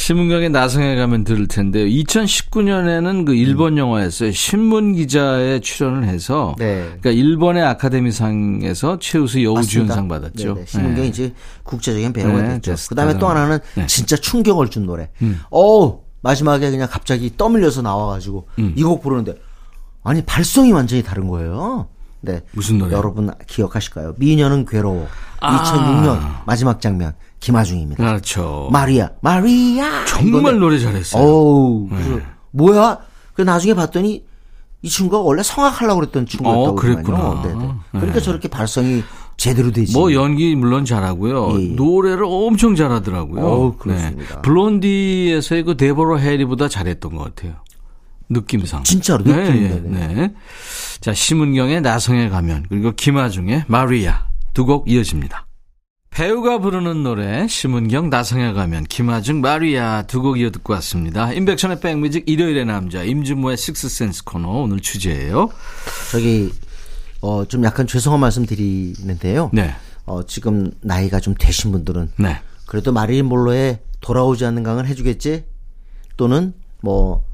심은경의 0.00 0.48
나성에 0.48 0.96
가면 0.96 1.24
들을 1.24 1.46
텐데요. 1.46 1.84
2019년에는 1.84 3.26
그 3.26 3.34
일본 3.34 3.76
영화에서 3.76 4.30
신문 4.32 4.94
기자에 4.94 5.60
출연을 5.60 6.04
해서 6.04 6.54
네. 6.58 6.84
그러니까 6.84 7.10
일본의 7.10 7.62
아카데미상에서 7.62 8.98
최우수 8.98 9.44
여우주연상. 9.44 10.08
받았죠. 10.08 10.54
네네. 10.54 10.66
신문경이 10.66 11.02
네. 11.02 11.08
이제 11.08 11.34
국제적인 11.64 12.14
배우가 12.14 12.40
네, 12.40 12.60
됐죠. 12.60 12.76
그다음에 12.88 13.18
또 13.18 13.28
하나는 13.28 13.58
네. 13.74 13.82
음. 13.82 13.86
진짜 13.86 14.16
충격을 14.16 14.70
준 14.70 14.86
노래. 14.86 15.10
어우 15.50 16.00
마지막에 16.22 16.70
그냥 16.70 16.88
갑자기 16.90 17.36
떠밀려서 17.36 17.82
나와가지고 17.82 18.48
음. 18.58 18.72
이곡 18.76 19.02
부르는데 19.02 19.34
아니 20.02 20.22
발성이 20.24 20.72
완전히 20.72 21.02
다른 21.02 21.28
거예요. 21.28 21.88
네. 22.22 22.40
무슨 22.52 22.78
노래요? 22.78 22.96
여러분 22.96 23.30
기억하실까요? 23.46 24.14
미녀는 24.16 24.64
괴로워. 24.64 25.06
아. 25.40 25.62
2006년 25.62 26.46
마지막 26.46 26.80
장면 26.80 27.12
김하중입니다. 27.40 28.04
그렇죠. 28.04 28.68
마리아, 28.70 29.10
마리아. 29.20 30.04
정말 30.06 30.40
이건데- 30.54 30.58
노래 30.58 30.78
잘했어요. 30.78 31.22
어우, 31.22 31.88
그래서 31.88 32.20
뭐야? 32.52 32.98
그 33.34 33.42
나중에 33.42 33.74
봤더니 33.74 34.24
이 34.82 34.88
친구가 34.88 35.18
원래 35.22 35.42
성악하려고 35.42 36.00
그랬던 36.00 36.26
친구였다고 36.26 36.66
어, 36.68 36.74
그랬구나. 36.74 37.42
네네. 37.42 37.68
그러니까 37.92 38.20
저렇게 38.20 38.48
발성이 38.48 39.02
제대로 39.36 39.70
되지. 39.72 39.92
뭐 39.92 40.12
연기 40.12 40.54
물론 40.54 40.84
잘하고요. 40.84 41.58
예, 41.58 41.62
예. 41.62 41.68
노래를 41.74 42.24
엄청 42.24 42.74
잘하더라고요. 42.76 43.42
어우, 43.44 43.76
그렇습니다. 43.76 44.36
네. 44.36 44.42
블론디에서의 44.42 45.62
그 45.64 45.76
데보라 45.76 46.18
해리보다 46.18 46.68
잘했던 46.68 47.14
것 47.16 47.24
같아요. 47.24 47.54
느낌상. 48.28 48.84
진짜로 48.84 49.24
네, 49.24 49.32
느낌이 49.34 49.64
예, 49.64 49.68
나네요. 49.68 50.14
네. 50.16 50.34
자, 51.00 51.12
심은경의 51.12 51.80
나성의 51.80 52.30
가면 52.30 52.66
그리고 52.68 52.92
김하중의 52.92 53.64
마리아 53.66 54.24
두 54.54 54.64
곡 54.64 54.90
이어집니다. 54.90 55.46
배우가 56.10 56.58
부르는 56.58 57.02
노래 57.04 57.46
심은경 57.48 58.10
나성의 58.10 58.52
가면 58.54 58.84
김하중 58.84 59.40
마리아 59.40 60.02
두 60.02 60.20
곡 60.20 60.38
이어 60.40 60.50
듣고 60.50 60.72
왔습니다. 60.74 61.32
임백천의 61.32 61.80
백뮤직 61.80 62.24
일요일의 62.28 62.66
남자 62.66 63.02
임준모의 63.04 63.56
식스센스 63.56 64.24
코너 64.24 64.48
오늘 64.62 64.80
주제예요. 64.80 65.48
저기 66.10 66.50
어 67.22 67.44
좀 67.44 67.64
약간 67.64 67.86
죄송한 67.86 68.18
말씀 68.20 68.44
드리는데요. 68.44 69.50
네. 69.52 69.72
어 70.04 70.24
지금 70.26 70.72
나이가 70.80 71.20
좀 71.20 71.34
되신 71.38 71.70
분들은 71.70 72.10
네. 72.16 72.40
그래도 72.66 72.92
마릴린 72.92 73.26
몰로의 73.26 73.78
돌아오지 74.00 74.44
않는 74.46 74.62
강은 74.64 74.86
해주겠지? 74.86 75.44
또는 76.16 76.52
뭐 76.82 77.24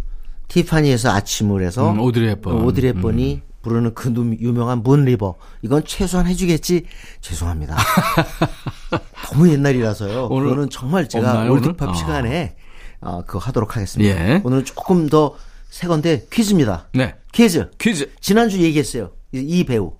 티파니에서 0.48 1.10
아침을 1.10 1.64
해서 1.64 1.90
음, 1.92 2.00
오드리 2.00 2.26
헵번. 2.26 2.58
음. 2.60 2.66
오드리 2.66 2.88
헵번이 2.88 3.42
부르는 3.66 3.94
그 3.94 4.08
누- 4.12 4.34
유명한 4.40 4.82
문 4.82 5.04
리버 5.04 5.34
이건 5.62 5.84
최소한 5.84 6.26
해주겠지? 6.28 6.84
죄송합니다. 7.20 7.76
너무 9.32 9.48
옛날이라서요. 9.50 10.28
오늘 10.30 10.48
그거는 10.50 10.70
정말 10.70 11.08
제가 11.08 11.30
없나요, 11.32 11.50
월드팝 11.52 11.88
오늘? 11.88 11.94
시간에 11.98 12.56
어, 13.00 13.22
그거 13.26 13.38
하도록 13.40 13.74
하겠습니다. 13.76 14.14
예. 14.34 14.40
오늘은 14.44 14.64
조금 14.64 15.08
더 15.08 15.36
새 15.68 15.88
건데 15.88 16.24
퀴즈입니다. 16.32 16.88
네. 16.94 17.16
퀴즈. 17.32 17.68
퀴즈. 17.76 18.10
지난주 18.20 18.62
얘기했어요. 18.62 19.10
이, 19.32 19.40
이 19.40 19.64
배우. 19.64 19.94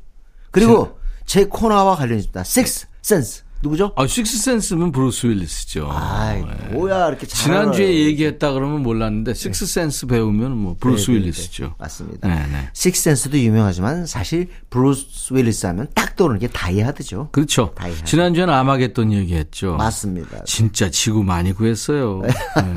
그리고 0.53 0.99
제 1.27 1.45
코너와 1.45 1.97
관련이 1.97 2.19
있습니다. 2.21 2.45
Sixth 2.45 2.87
Sense. 3.03 3.43
누구죠? 3.63 3.93
아, 3.97 4.07
Sixth 4.07 4.35
Sense면 4.35 4.93
브루스 4.93 5.27
윌리스죠. 5.29 5.89
아이, 5.91 6.43
뭐야, 6.73 7.09
이렇게 7.09 7.27
잘. 7.27 7.45
지난주에 7.45 7.87
알아요. 7.87 7.99
얘기했다 8.05 8.53
그러면 8.53 8.83
몰랐는데 8.83 9.33
Sixth 9.35 9.71
Sense 9.71 10.07
배우면 10.07 10.57
뭐 10.57 10.77
브루스 10.79 11.11
네, 11.11 11.17
네, 11.19 11.23
윌리스죠. 11.25 11.65
네. 11.65 11.71
맞습니다. 11.79 12.29
네, 12.29 12.35
네. 12.53 12.69
Sixth 12.75 13.01
Sense도 13.01 13.39
유명하지만 13.39 14.07
사실 14.07 14.49
브루스 14.71 15.33
윌리스 15.35 15.67
하면 15.67 15.89
딱 15.95 16.15
떠오르는 16.17 16.39
게 16.39 16.49
다이하드죠. 16.49 17.31
그렇죠. 17.33 17.73
다이하드. 17.75 18.05
지난주에는 18.05 18.53
아마겟돈 18.53 19.13
얘기했죠. 19.15 19.77
맞습니다. 19.77 20.45
진짜 20.45 20.91
지구 20.91 21.23
많이 21.25 21.53
구했어요. 21.53 22.23
네, 22.23 22.31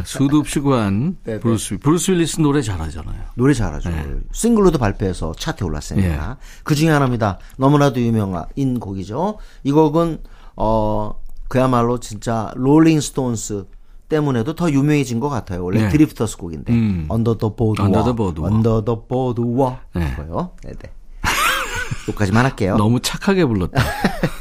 수도 0.06 0.38
없이 0.40 0.60
구한 0.60 1.18
네, 1.26 1.34
네. 1.34 1.40
브루스 1.40 1.74
윌- 1.74 1.80
브루스 1.80 2.12
윌리스 2.12 2.40
노래 2.40 2.62
잘하잖아요. 2.62 3.22
노래 3.36 3.54
잘하죠. 3.54 3.90
네. 3.90 4.06
싱글로도 4.32 4.78
발표해서 4.80 5.34
차트에 5.38 5.66
올랐으니까. 5.68 6.38
그 6.64 6.74
중에 6.74 6.90
하나입니다. 6.90 7.38
너무나도 7.58 8.00
유명한 8.02 8.46
곡이죠. 8.80 9.38
이 9.64 9.72
곡은, 9.72 10.20
어, 10.60 11.16
그야말로 11.48 12.00
진짜 12.00 12.52
롤링스톤스 12.56 13.66
때문에도 14.10 14.56
더 14.56 14.70
유명해진 14.70 15.20
것 15.20 15.30
같아요. 15.30 15.64
원래 15.64 15.84
네. 15.84 15.90
드리프터스 15.90 16.38
곡인데. 16.38 16.74
음. 16.74 17.06
Under 17.10 17.38
the 17.38 17.56
Boardwalk. 17.56 17.86
Under 17.86 18.04
the 18.04 18.16
Boardwalk. 18.16 18.56
Under 18.56 18.84
the 18.84 19.06
Boardwalk. 19.06 19.80
네. 19.96 20.14
이거요. 20.14 20.52
네 20.64 20.74
네. 20.74 20.92
여기까지만 22.08 22.46
할게요. 22.46 22.76
너무 22.78 23.00
착하게 23.00 23.46
불렀다. 23.46 23.82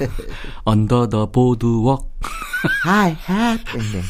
Under 0.67 1.09
the 1.09 1.27
boardwalk. 1.31 2.07
Hi, 2.85 3.17
hat. 3.29 3.65
네. 3.93 4.03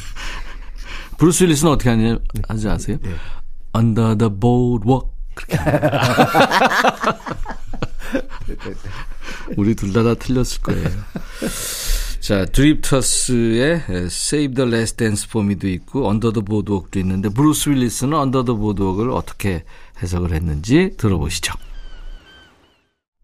브루스 1.18 1.44
윌리스는 1.44 1.72
어떻게 1.72 1.90
하냐, 1.90 2.16
하지 2.48 2.68
아세요? 2.68 2.96
네. 3.02 3.10
Under 3.76 4.16
the 4.16 4.32
boardwalk. 4.32 5.08
그렇게. 5.34 5.58
우리 9.56 9.74
둘 9.74 9.92
다 9.92 10.02
다 10.02 10.14
틀렸을 10.14 10.62
거예요. 10.62 10.88
자, 12.20 12.44
드립터스의 12.46 13.82
Save 13.88 14.54
the 14.54 14.68
Last 14.70 14.96
Dance 14.96 15.26
for 15.28 15.44
Me도 15.46 15.68
있고 15.68 16.08
Under 16.08 16.32
the 16.32 16.44
Boardwalk도 16.44 16.98
있는데 17.00 17.28
브루스 17.28 17.70
윌리스는 17.70 18.18
Under 18.18 18.44
the 18.44 18.58
Boardwalk을 18.58 19.10
어떻게 19.10 19.64
해석을 20.02 20.32
했는지 20.32 20.90
들어보시죠. 20.96 21.54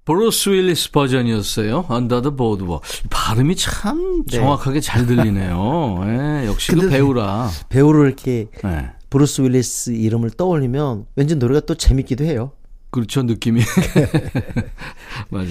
브루스 0.04 0.50
윌리스 0.50 0.90
버전이었어요. 0.92 1.86
Under 1.90 2.20
the 2.22 2.36
Boardwalk. 2.36 2.82
발음이 3.10 3.56
참 3.56 4.24
네. 4.26 4.36
정확하게 4.36 4.80
잘 4.80 5.06
들리네요. 5.06 6.00
예, 6.42 6.46
역시 6.46 6.72
그 6.72 6.88
배우라. 6.88 7.50
배우를 7.70 8.06
이렇게 8.06 8.48
예. 8.64 8.90
브루스 9.10 9.42
윌리스 9.42 9.90
이름을 9.90 10.30
떠올리면 10.30 11.06
왠지 11.16 11.36
노래가 11.36 11.60
또 11.60 11.74
재밌기도 11.74 12.24
해요. 12.24 12.52
그렇죠 12.94 13.24
느낌이 13.24 13.60
맞아요. 15.30 15.48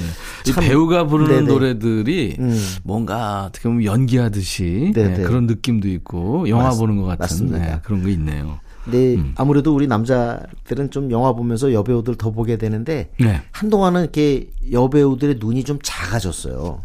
이 0.48 0.52
참, 0.54 0.64
배우가 0.64 1.08
부르는 1.08 1.36
네네. 1.36 1.48
노래들이 1.48 2.38
음. 2.40 2.58
뭔가 2.84 3.46
어떻게 3.50 3.68
보면 3.68 3.84
연기하듯이. 3.84 4.94
네, 4.96 5.18
그런 5.24 5.46
느낌도 5.46 5.90
있고 5.90 6.48
영화 6.48 6.70
맞- 6.70 6.78
보는 6.78 6.96
것 6.96 7.04
같은. 7.18 7.52
네, 7.52 7.80
그런 7.84 8.02
거 8.02 8.08
있네요. 8.10 8.60
근데 8.86 9.16
음. 9.16 9.34
아무래도 9.36 9.76
우리 9.76 9.88
남자들은 9.88 10.92
좀 10.92 11.12
영화 11.12 11.34
보면서 11.34 11.74
여배우들 11.74 12.16
더 12.16 12.32
보게 12.32 12.58
되는데 12.58 13.12
네. 13.20 13.42
한동안은 13.52 14.04
이렇게 14.04 14.50
여배우들의 14.72 15.36
눈이 15.42 15.66
좀 15.66 15.80
작아졌어요. 15.84 16.82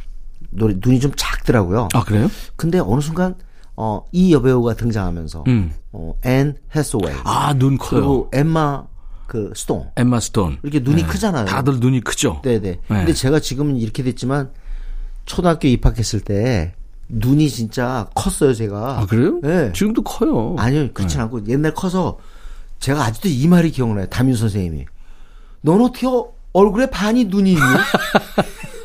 노래 0.50 0.74
눈이 0.76 0.98
좀 0.98 1.12
작더라고요. 1.16 1.88
아 1.94 2.02
그래요? 2.02 2.28
근데 2.56 2.80
어느 2.80 3.00
순간 3.00 3.36
어, 3.76 4.02
이 4.10 4.32
여배우가 4.32 4.74
등장하면서 4.74 5.44
음. 5.46 5.72
어, 5.92 6.14
앤 6.24 6.56
해스웨이 6.74 7.14
아 7.22 7.36
눈 7.36 7.78
커요. 7.78 8.00
그리고 8.00 8.30
엠마 8.32 8.84
그 9.28 9.52
스톤 9.54 9.90
엠마 9.96 10.18
스톤. 10.20 10.58
이렇게 10.62 10.80
눈이 10.80 11.06
크잖아요. 11.06 11.44
다들 11.44 11.78
눈이 11.80 12.00
크죠. 12.00 12.40
네네. 12.42 12.80
근데 12.88 13.12
제가 13.12 13.38
지금 13.40 13.76
이렇게 13.76 14.02
됐지만 14.02 14.50
초등학교 15.26 15.68
입학했을 15.68 16.20
때 16.20 16.74
눈이 17.10 17.50
진짜 17.50 18.08
컸어요, 18.14 18.54
제가. 18.54 19.00
아 19.00 19.06
그래요? 19.06 19.38
네. 19.42 19.70
지금도 19.74 20.02
커요. 20.02 20.56
아니요, 20.58 20.88
그렇진 20.94 21.20
않고 21.20 21.46
옛날 21.46 21.74
커서 21.74 22.18
제가 22.80 23.04
아직도 23.04 23.28
이 23.28 23.46
말이 23.46 23.70
기억나요. 23.70 24.06
담임 24.06 24.34
선생님이. 24.34 24.86
넌 25.60 25.80
어떻게 25.82 26.06
어- 26.06 26.32
얼굴에 26.54 26.86
반이 26.90 27.26
눈이 27.26 27.50
있니? 27.52 27.60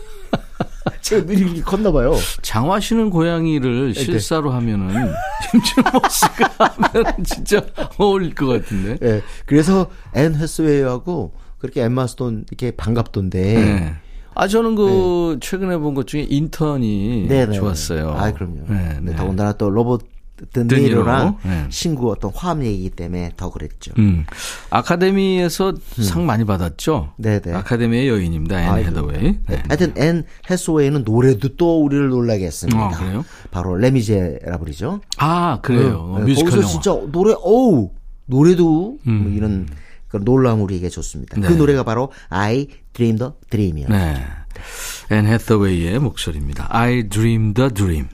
제가 1.03 1.25
눈이 1.25 1.61
컸나 1.61 1.91
봐요. 1.91 2.13
장화 2.41 2.78
신은 2.78 3.09
고양이를 3.09 3.93
실사로 3.93 4.51
하면은 4.51 5.11
임진모 5.51 5.99
씨가 6.09 6.49
하면 6.57 7.23
진짜 7.23 7.61
어울릴 7.97 8.33
것 8.33 8.47
같은데. 8.47 8.97
예. 9.05 9.21
그래서 9.45 9.89
앤 10.15 10.33
해스웨이하고 10.33 11.33
그렇게 11.59 11.83
엠마 11.83 12.07
스톤 12.07 12.45
이렇게 12.49 12.71
반갑던데. 12.71 13.41
네. 13.53 13.93
아 14.35 14.47
저는 14.47 14.75
그 14.75 15.37
최근에 15.41 15.77
본 15.77 15.93
것 15.93 16.07
중에 16.07 16.25
인턴이 16.27 17.27
네네. 17.29 17.53
좋았어요. 17.55 18.09
아, 18.17 18.31
그럼요. 18.31 18.61
네, 18.67 18.75
네, 18.93 18.99
네. 19.01 19.15
더군다나 19.15 19.53
또 19.53 19.69
로버트 19.69 20.05
드니로. 20.51 20.67
드니로랑 20.67 21.37
네. 21.43 21.65
신구 21.69 22.11
어떤 22.11 22.31
화합 22.33 22.63
얘기이기 22.63 22.89
때문에 22.89 23.31
더 23.37 23.49
그랬죠. 23.51 23.91
음. 23.97 24.25
아카데미에서 24.71 25.75
상 26.01 26.25
많이 26.25 26.43
받았죠. 26.43 27.13
음. 27.17 27.21
네네. 27.21 27.53
아카데미의 27.53 28.07
여인입니다. 28.09 28.61
앤 28.61 28.69
아이고. 28.69 28.89
헤더웨이. 28.89 29.37
네. 29.47 29.63
하여튼 29.67 29.93
앤 29.97 30.23
해스웨이는 30.49 31.03
노래도 31.03 31.55
또 31.55 31.83
우리를 31.83 32.09
놀라게 32.09 32.45
했습니다. 32.45 32.79
아, 32.79 32.89
그래요? 32.89 33.23
바로 33.51 33.75
레미제라블이죠. 33.75 35.01
아 35.17 35.59
그래요. 35.61 36.15
네, 36.19 36.25
뮤지컬 36.25 36.49
거기서 36.51 36.57
영화. 36.57 36.67
진짜 36.71 37.11
노래 37.11 37.33
어우 37.39 37.91
노래도 38.25 38.97
음. 39.07 39.23
뭐 39.23 39.31
이런 39.31 39.67
그런 40.07 40.25
놀라움 40.25 40.61
우리에게 40.61 40.89
줬습니다. 40.89 41.39
네. 41.39 41.47
그 41.47 41.53
노래가 41.53 41.83
바로 41.83 42.11
I 42.29 42.67
Dreamed 42.93 43.17
a 43.17 43.31
Dream이에요. 43.49 43.87
네. 43.89 44.25
앤 45.11 45.25
해더웨이의 45.25 45.99
목소리입니다. 45.99 46.67
I 46.69 47.07
dreamed 47.09 47.53
a 47.53 47.69
dream. 47.71 48.07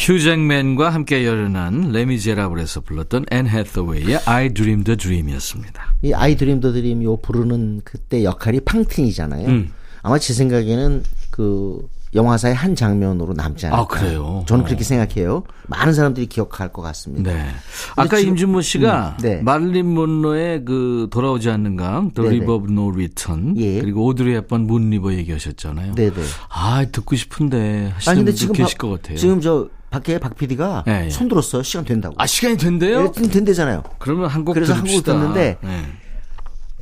휴 0.00 0.19
잭맨과 0.19 0.88
함께 0.88 1.26
열연한 1.26 1.92
레미제라블에서 1.92 2.80
불렀던 2.80 3.26
앤 3.30 3.46
해더웨이의 3.46 4.20
I 4.24 4.48
dreamed 4.54 4.82
a 4.82 4.96
dream이었습니다. 4.96 5.94
이 6.02 6.14
I 6.14 6.36
Dreamed 6.36 6.62
a 6.62 6.72
Dream 6.72 7.02
요 7.04 7.18
부르는 7.18 7.82
그때 7.84 8.24
역할이 8.24 8.60
팡틴이잖아요. 8.60 9.46
음. 9.48 9.72
아마 10.00 10.18
제 10.18 10.32
생각에는 10.32 11.02
그 11.30 11.86
영화사의 12.14 12.54
한 12.54 12.74
장면으로 12.74 13.34
남지 13.34 13.66
않을까. 13.66 13.82
아, 13.82 13.86
그래요? 13.86 14.44
저는 14.48 14.64
어. 14.64 14.66
그렇게 14.66 14.82
생각해요. 14.82 15.44
많은 15.68 15.92
사람들이 15.94 16.26
기억할 16.26 16.72
것 16.72 16.82
같습니다. 16.82 17.32
네. 17.32 17.46
아까 17.94 18.16
지금- 18.16 18.30
임진모 18.32 18.60
씨가 18.62 19.16
음, 19.18 19.22
네. 19.22 19.42
마릴린 19.42 19.86
먼로의 19.92 20.64
그 20.64 21.06
돌아오지 21.12 21.50
않는 21.50 21.76
강, 21.76 22.10
The 22.12 22.28
네네. 22.28 22.42
River 22.44 22.52
of 22.64 22.72
No 22.72 22.90
Return, 22.90 23.54
예. 23.58 23.80
그리고 23.80 24.04
오드리 24.06 24.32
헵번 24.34 24.66
Moon 24.66 24.90
River 24.90 25.12
얘기하셨잖아요. 25.14 25.94
네네. 25.94 26.14
아 26.48 26.84
듣고 26.90 27.14
싶은데 27.14 27.92
하시는 27.94 28.10
아니 28.12 28.24
근데 28.24 28.32
지금 28.32 28.54
계실 28.54 28.76
박- 28.76 28.88
것 28.88 29.02
같아요. 29.02 29.16
지금 29.16 29.40
저 29.40 29.68
밖에 29.90 30.18
박 30.18 30.36
PD가 30.36 30.84
예, 30.88 31.06
예. 31.06 31.10
손 31.10 31.28
들었어요. 31.28 31.62
시간 31.62 31.84
된다고. 31.84 32.14
아 32.18 32.26
시간이 32.26 32.56
된대요? 32.56 33.12
예, 33.16 33.28
된대잖아요. 33.28 33.82
그러면 33.98 34.28
한 34.28 34.44
곡 34.44 34.54
그래서 34.54 34.72
한곡 34.72 34.86
들읍시다. 34.88 35.12
듣는데 35.12 35.58
네. 35.62 35.82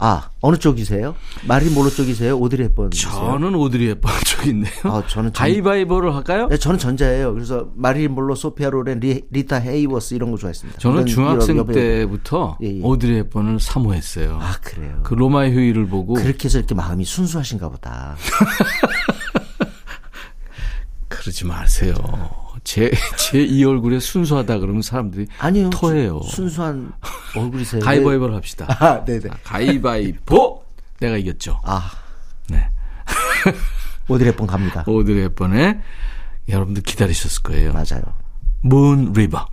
아 0.01 0.31
어느 0.41 0.57
쪽이세요? 0.57 1.17
마릴린 1.47 1.69
먼로 1.71 1.91
쪽이세요? 1.91 2.39
오드리 2.39 2.63
헵번. 2.65 2.91
저는 2.91 3.55
오드리 3.57 3.89
헵번 3.89 4.13
쪽인데요. 4.25 4.73
아, 4.85 5.03
저는 5.07 5.33
전- 5.33 5.33
가위바위보를 5.33 6.15
할까요? 6.15 6.47
네, 6.49 6.57
저는 6.57 6.79
전자예요. 6.79 7.35
그래서 7.35 7.69
마릴린 7.75 8.07
먼로, 8.07 8.37
소피아 8.37 8.71
로렌, 8.71 9.01
리, 9.01 9.25
리타 9.31 9.57
헤이워스 9.57 10.15
이런 10.15 10.31
거 10.31 10.37
좋아했습니다. 10.37 10.79
저는 10.79 11.07
중학생 11.07 11.57
여배우. 11.57 11.75
때부터 11.75 12.59
예, 12.63 12.77
예. 12.77 12.81
오드리 12.83 13.17
헵번을 13.23 13.59
사모했어요. 13.59 14.39
아 14.41 14.53
그래요. 14.63 15.01
그 15.03 15.15
로마의 15.15 15.53
휴일을 15.53 15.87
보고 15.89 16.15
그렇게 16.15 16.45
해서 16.45 16.59
이렇게 16.59 16.75
마음이 16.77 17.05
순수하신가 17.05 17.69
보다. 17.69 18.15
그러지 21.09 21.45
마세요. 21.47 21.95
제 22.69 22.91
제 23.17 23.43
이 23.47 23.65
얼굴에 23.65 23.99
순수하다 23.99 24.59
그러면 24.59 24.83
사람들이 24.83 25.27
아니요. 25.39 25.71
토해요. 25.71 26.21
수- 26.21 26.37
순수한 26.37 26.93
얼굴이세요. 27.35 27.81
가위바위보를 27.83 28.35
합시다. 28.35 28.67
아, 28.79 29.03
네네. 29.07 29.31
가위바위보. 29.43 30.63
내가 31.01 31.17
이겼죠. 31.17 31.59
아, 31.65 31.91
네. 32.51 32.69
헵번 34.07 34.47
갑니다. 34.47 34.85
오드리 34.87 35.23
헵번에 35.23 35.81
여러분들 36.49 36.83
기다리셨을 36.83 37.43
거예요. 37.43 37.73
맞아요. 37.73 38.03
Moon 38.61 39.13
River. 39.15 39.47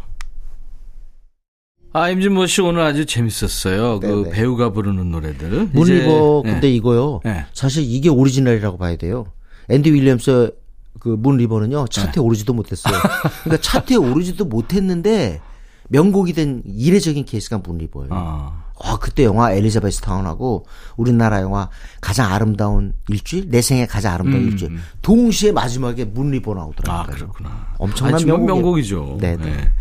아, 1.94 2.10
임진모 2.10 2.48
씨 2.48 2.60
오늘 2.62 2.82
아주 2.82 3.06
재밌었어요. 3.06 4.02
그 4.02 4.08
네네. 4.08 4.30
배우가 4.32 4.72
부르는 4.72 5.10
노래들. 5.12 5.70
Moon 5.72 5.88
River 5.88 6.42
이제, 6.44 6.52
근데 6.52 6.68
네. 6.68 6.76
이거요. 6.76 7.22
네. 7.24 7.46
사실 7.54 7.84
이게 7.86 8.10
오리지널이라고 8.10 8.78
봐야 8.78 8.98
돼요. 8.98 9.28
앤디 9.70 9.92
윌리엄스 9.94 10.54
그 11.00 11.16
Moon 11.18 11.38
River는요 11.38 11.88
차트에 11.88 12.22
오르지도 12.22 12.54
못했어요. 12.54 12.94
그러니까 13.44 13.62
차트에 13.62 13.98
오르지도 13.98 14.46
못했는데 14.46 15.42
명곡이 15.90 16.34
된 16.34 16.64
이례적인 16.66 17.26
케이스가 17.26 17.60
Moon 17.60 17.78
River예요. 17.78 18.10
아, 18.12 18.64
아, 18.84 18.98
그때 19.00 19.24
영화 19.24 19.52
엘리자베스 19.54 20.02
타운하고 20.02 20.66
우리나라 20.98 21.42
영화 21.42 21.70
가장 22.02 22.34
아름다운 22.34 22.94
일주일, 23.08 23.50
내 23.52 23.62
생애 23.62 23.86
가장 23.86 24.14
아름다운 24.16 24.46
일주일. 24.48 24.78
동시에 25.04 25.52
마지막에 25.52 26.06
Moon 26.06 26.32
River 26.32 26.56
나오더라고요. 26.56 27.02
아 27.02 27.06
그렇구나. 27.06 27.68
엄청난 27.78 28.16
아, 28.16 28.18
정말 28.18 28.38
명곡이에요. 28.40 28.56
명곡이죠. 29.02 29.18
네네. 29.22 29.72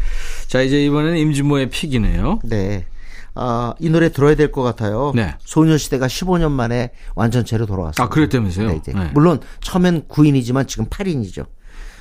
자, 0.48 0.60
이제 0.60 0.84
이번에는 0.84 1.16
임진모의 1.16 1.70
pick이네요. 1.70 2.40
네. 2.44 2.84
아, 3.34 3.74
이 3.80 3.88
노래 3.90 4.10
들어야 4.10 4.34
될 4.36 4.52
것 4.52 4.62
같아요. 4.62 5.12
네. 5.14 5.34
소녀시대가 5.44 6.06
15년 6.06 6.50
만에 6.52 6.90
완전체로 7.16 7.66
돌아왔어요. 7.66 8.04
아, 8.04 8.08
그랬다면서요? 8.08 8.68
네, 8.68 8.80
네. 8.84 8.92
네. 8.92 9.10
물론 9.14 9.40
처음엔 9.60 10.02
9인이지만 10.08 10.68
지금 10.68 10.86
8인이죠. 10.86 11.46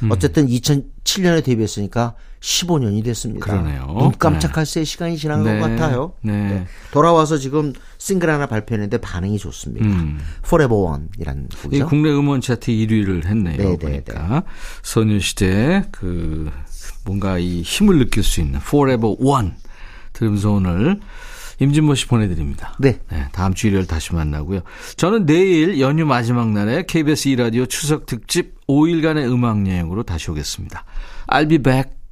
음. 0.04 0.12
어쨌든 0.12 0.48
2007년에 0.48 1.44
데뷔했으니까 1.44 2.16
15년이 2.42 3.04
됐습니다. 3.06 3.46
그러네요. 3.46 3.86
눈 3.98 4.12
깜짝할 4.12 4.66
새 4.66 4.84
시간이 4.84 5.18
지난 5.18 5.44
네. 5.44 5.58
것 5.60 5.70
같아요. 5.70 6.14
네. 6.22 6.66
돌아와서 6.92 7.38
지금 7.38 7.72
싱글 7.98 8.30
하나 8.30 8.48
발표했는데 8.48 8.98
반응이 8.98 9.38
좋습니다. 9.40 9.86
음. 9.86 10.20
Forever 10.46 10.76
One이라는 10.76 11.48
이 11.52 11.56
곡이죠. 11.64 11.88
국내 11.88 12.12
음원 12.12 12.42
차트 12.42 12.70
1위를 12.70 13.26
했네요. 13.26 13.56
네, 13.58 13.64
네, 13.64 13.78
보니까 13.78 14.44
소녀시대 14.84 15.86
그 15.92 16.52
뭔가 17.06 17.38
이 17.38 17.62
힘을 17.62 17.98
느낄 17.98 18.24
수 18.24 18.42
있는 18.42 18.60
Forever 18.60 19.16
One 19.20 19.52
들으면서 20.12 20.52
오늘 20.52 21.00
임진모 21.60 21.96
씨 21.96 22.08
보내드립니다. 22.08 22.76
네. 22.80 23.00
다음 23.32 23.54
주 23.54 23.68
일요일 23.68 23.88
다시 23.88 24.14
만나고요. 24.14 24.62
저는 24.96 25.26
내일 25.26 25.80
연휴 25.80 26.06
마지막 26.06 26.52
날에 26.52 26.84
KBS 26.86 27.30
2라디오 27.30 27.70
추석 27.70 28.06
특집 28.06 28.56
5일간의 28.68 29.32
음악 29.32 29.68
여행으로 29.68 30.04
다시 30.04 30.32
오겠습니다. 30.32 30.86
I'll 31.28 31.50
be 31.50 31.58
back. 31.58 32.03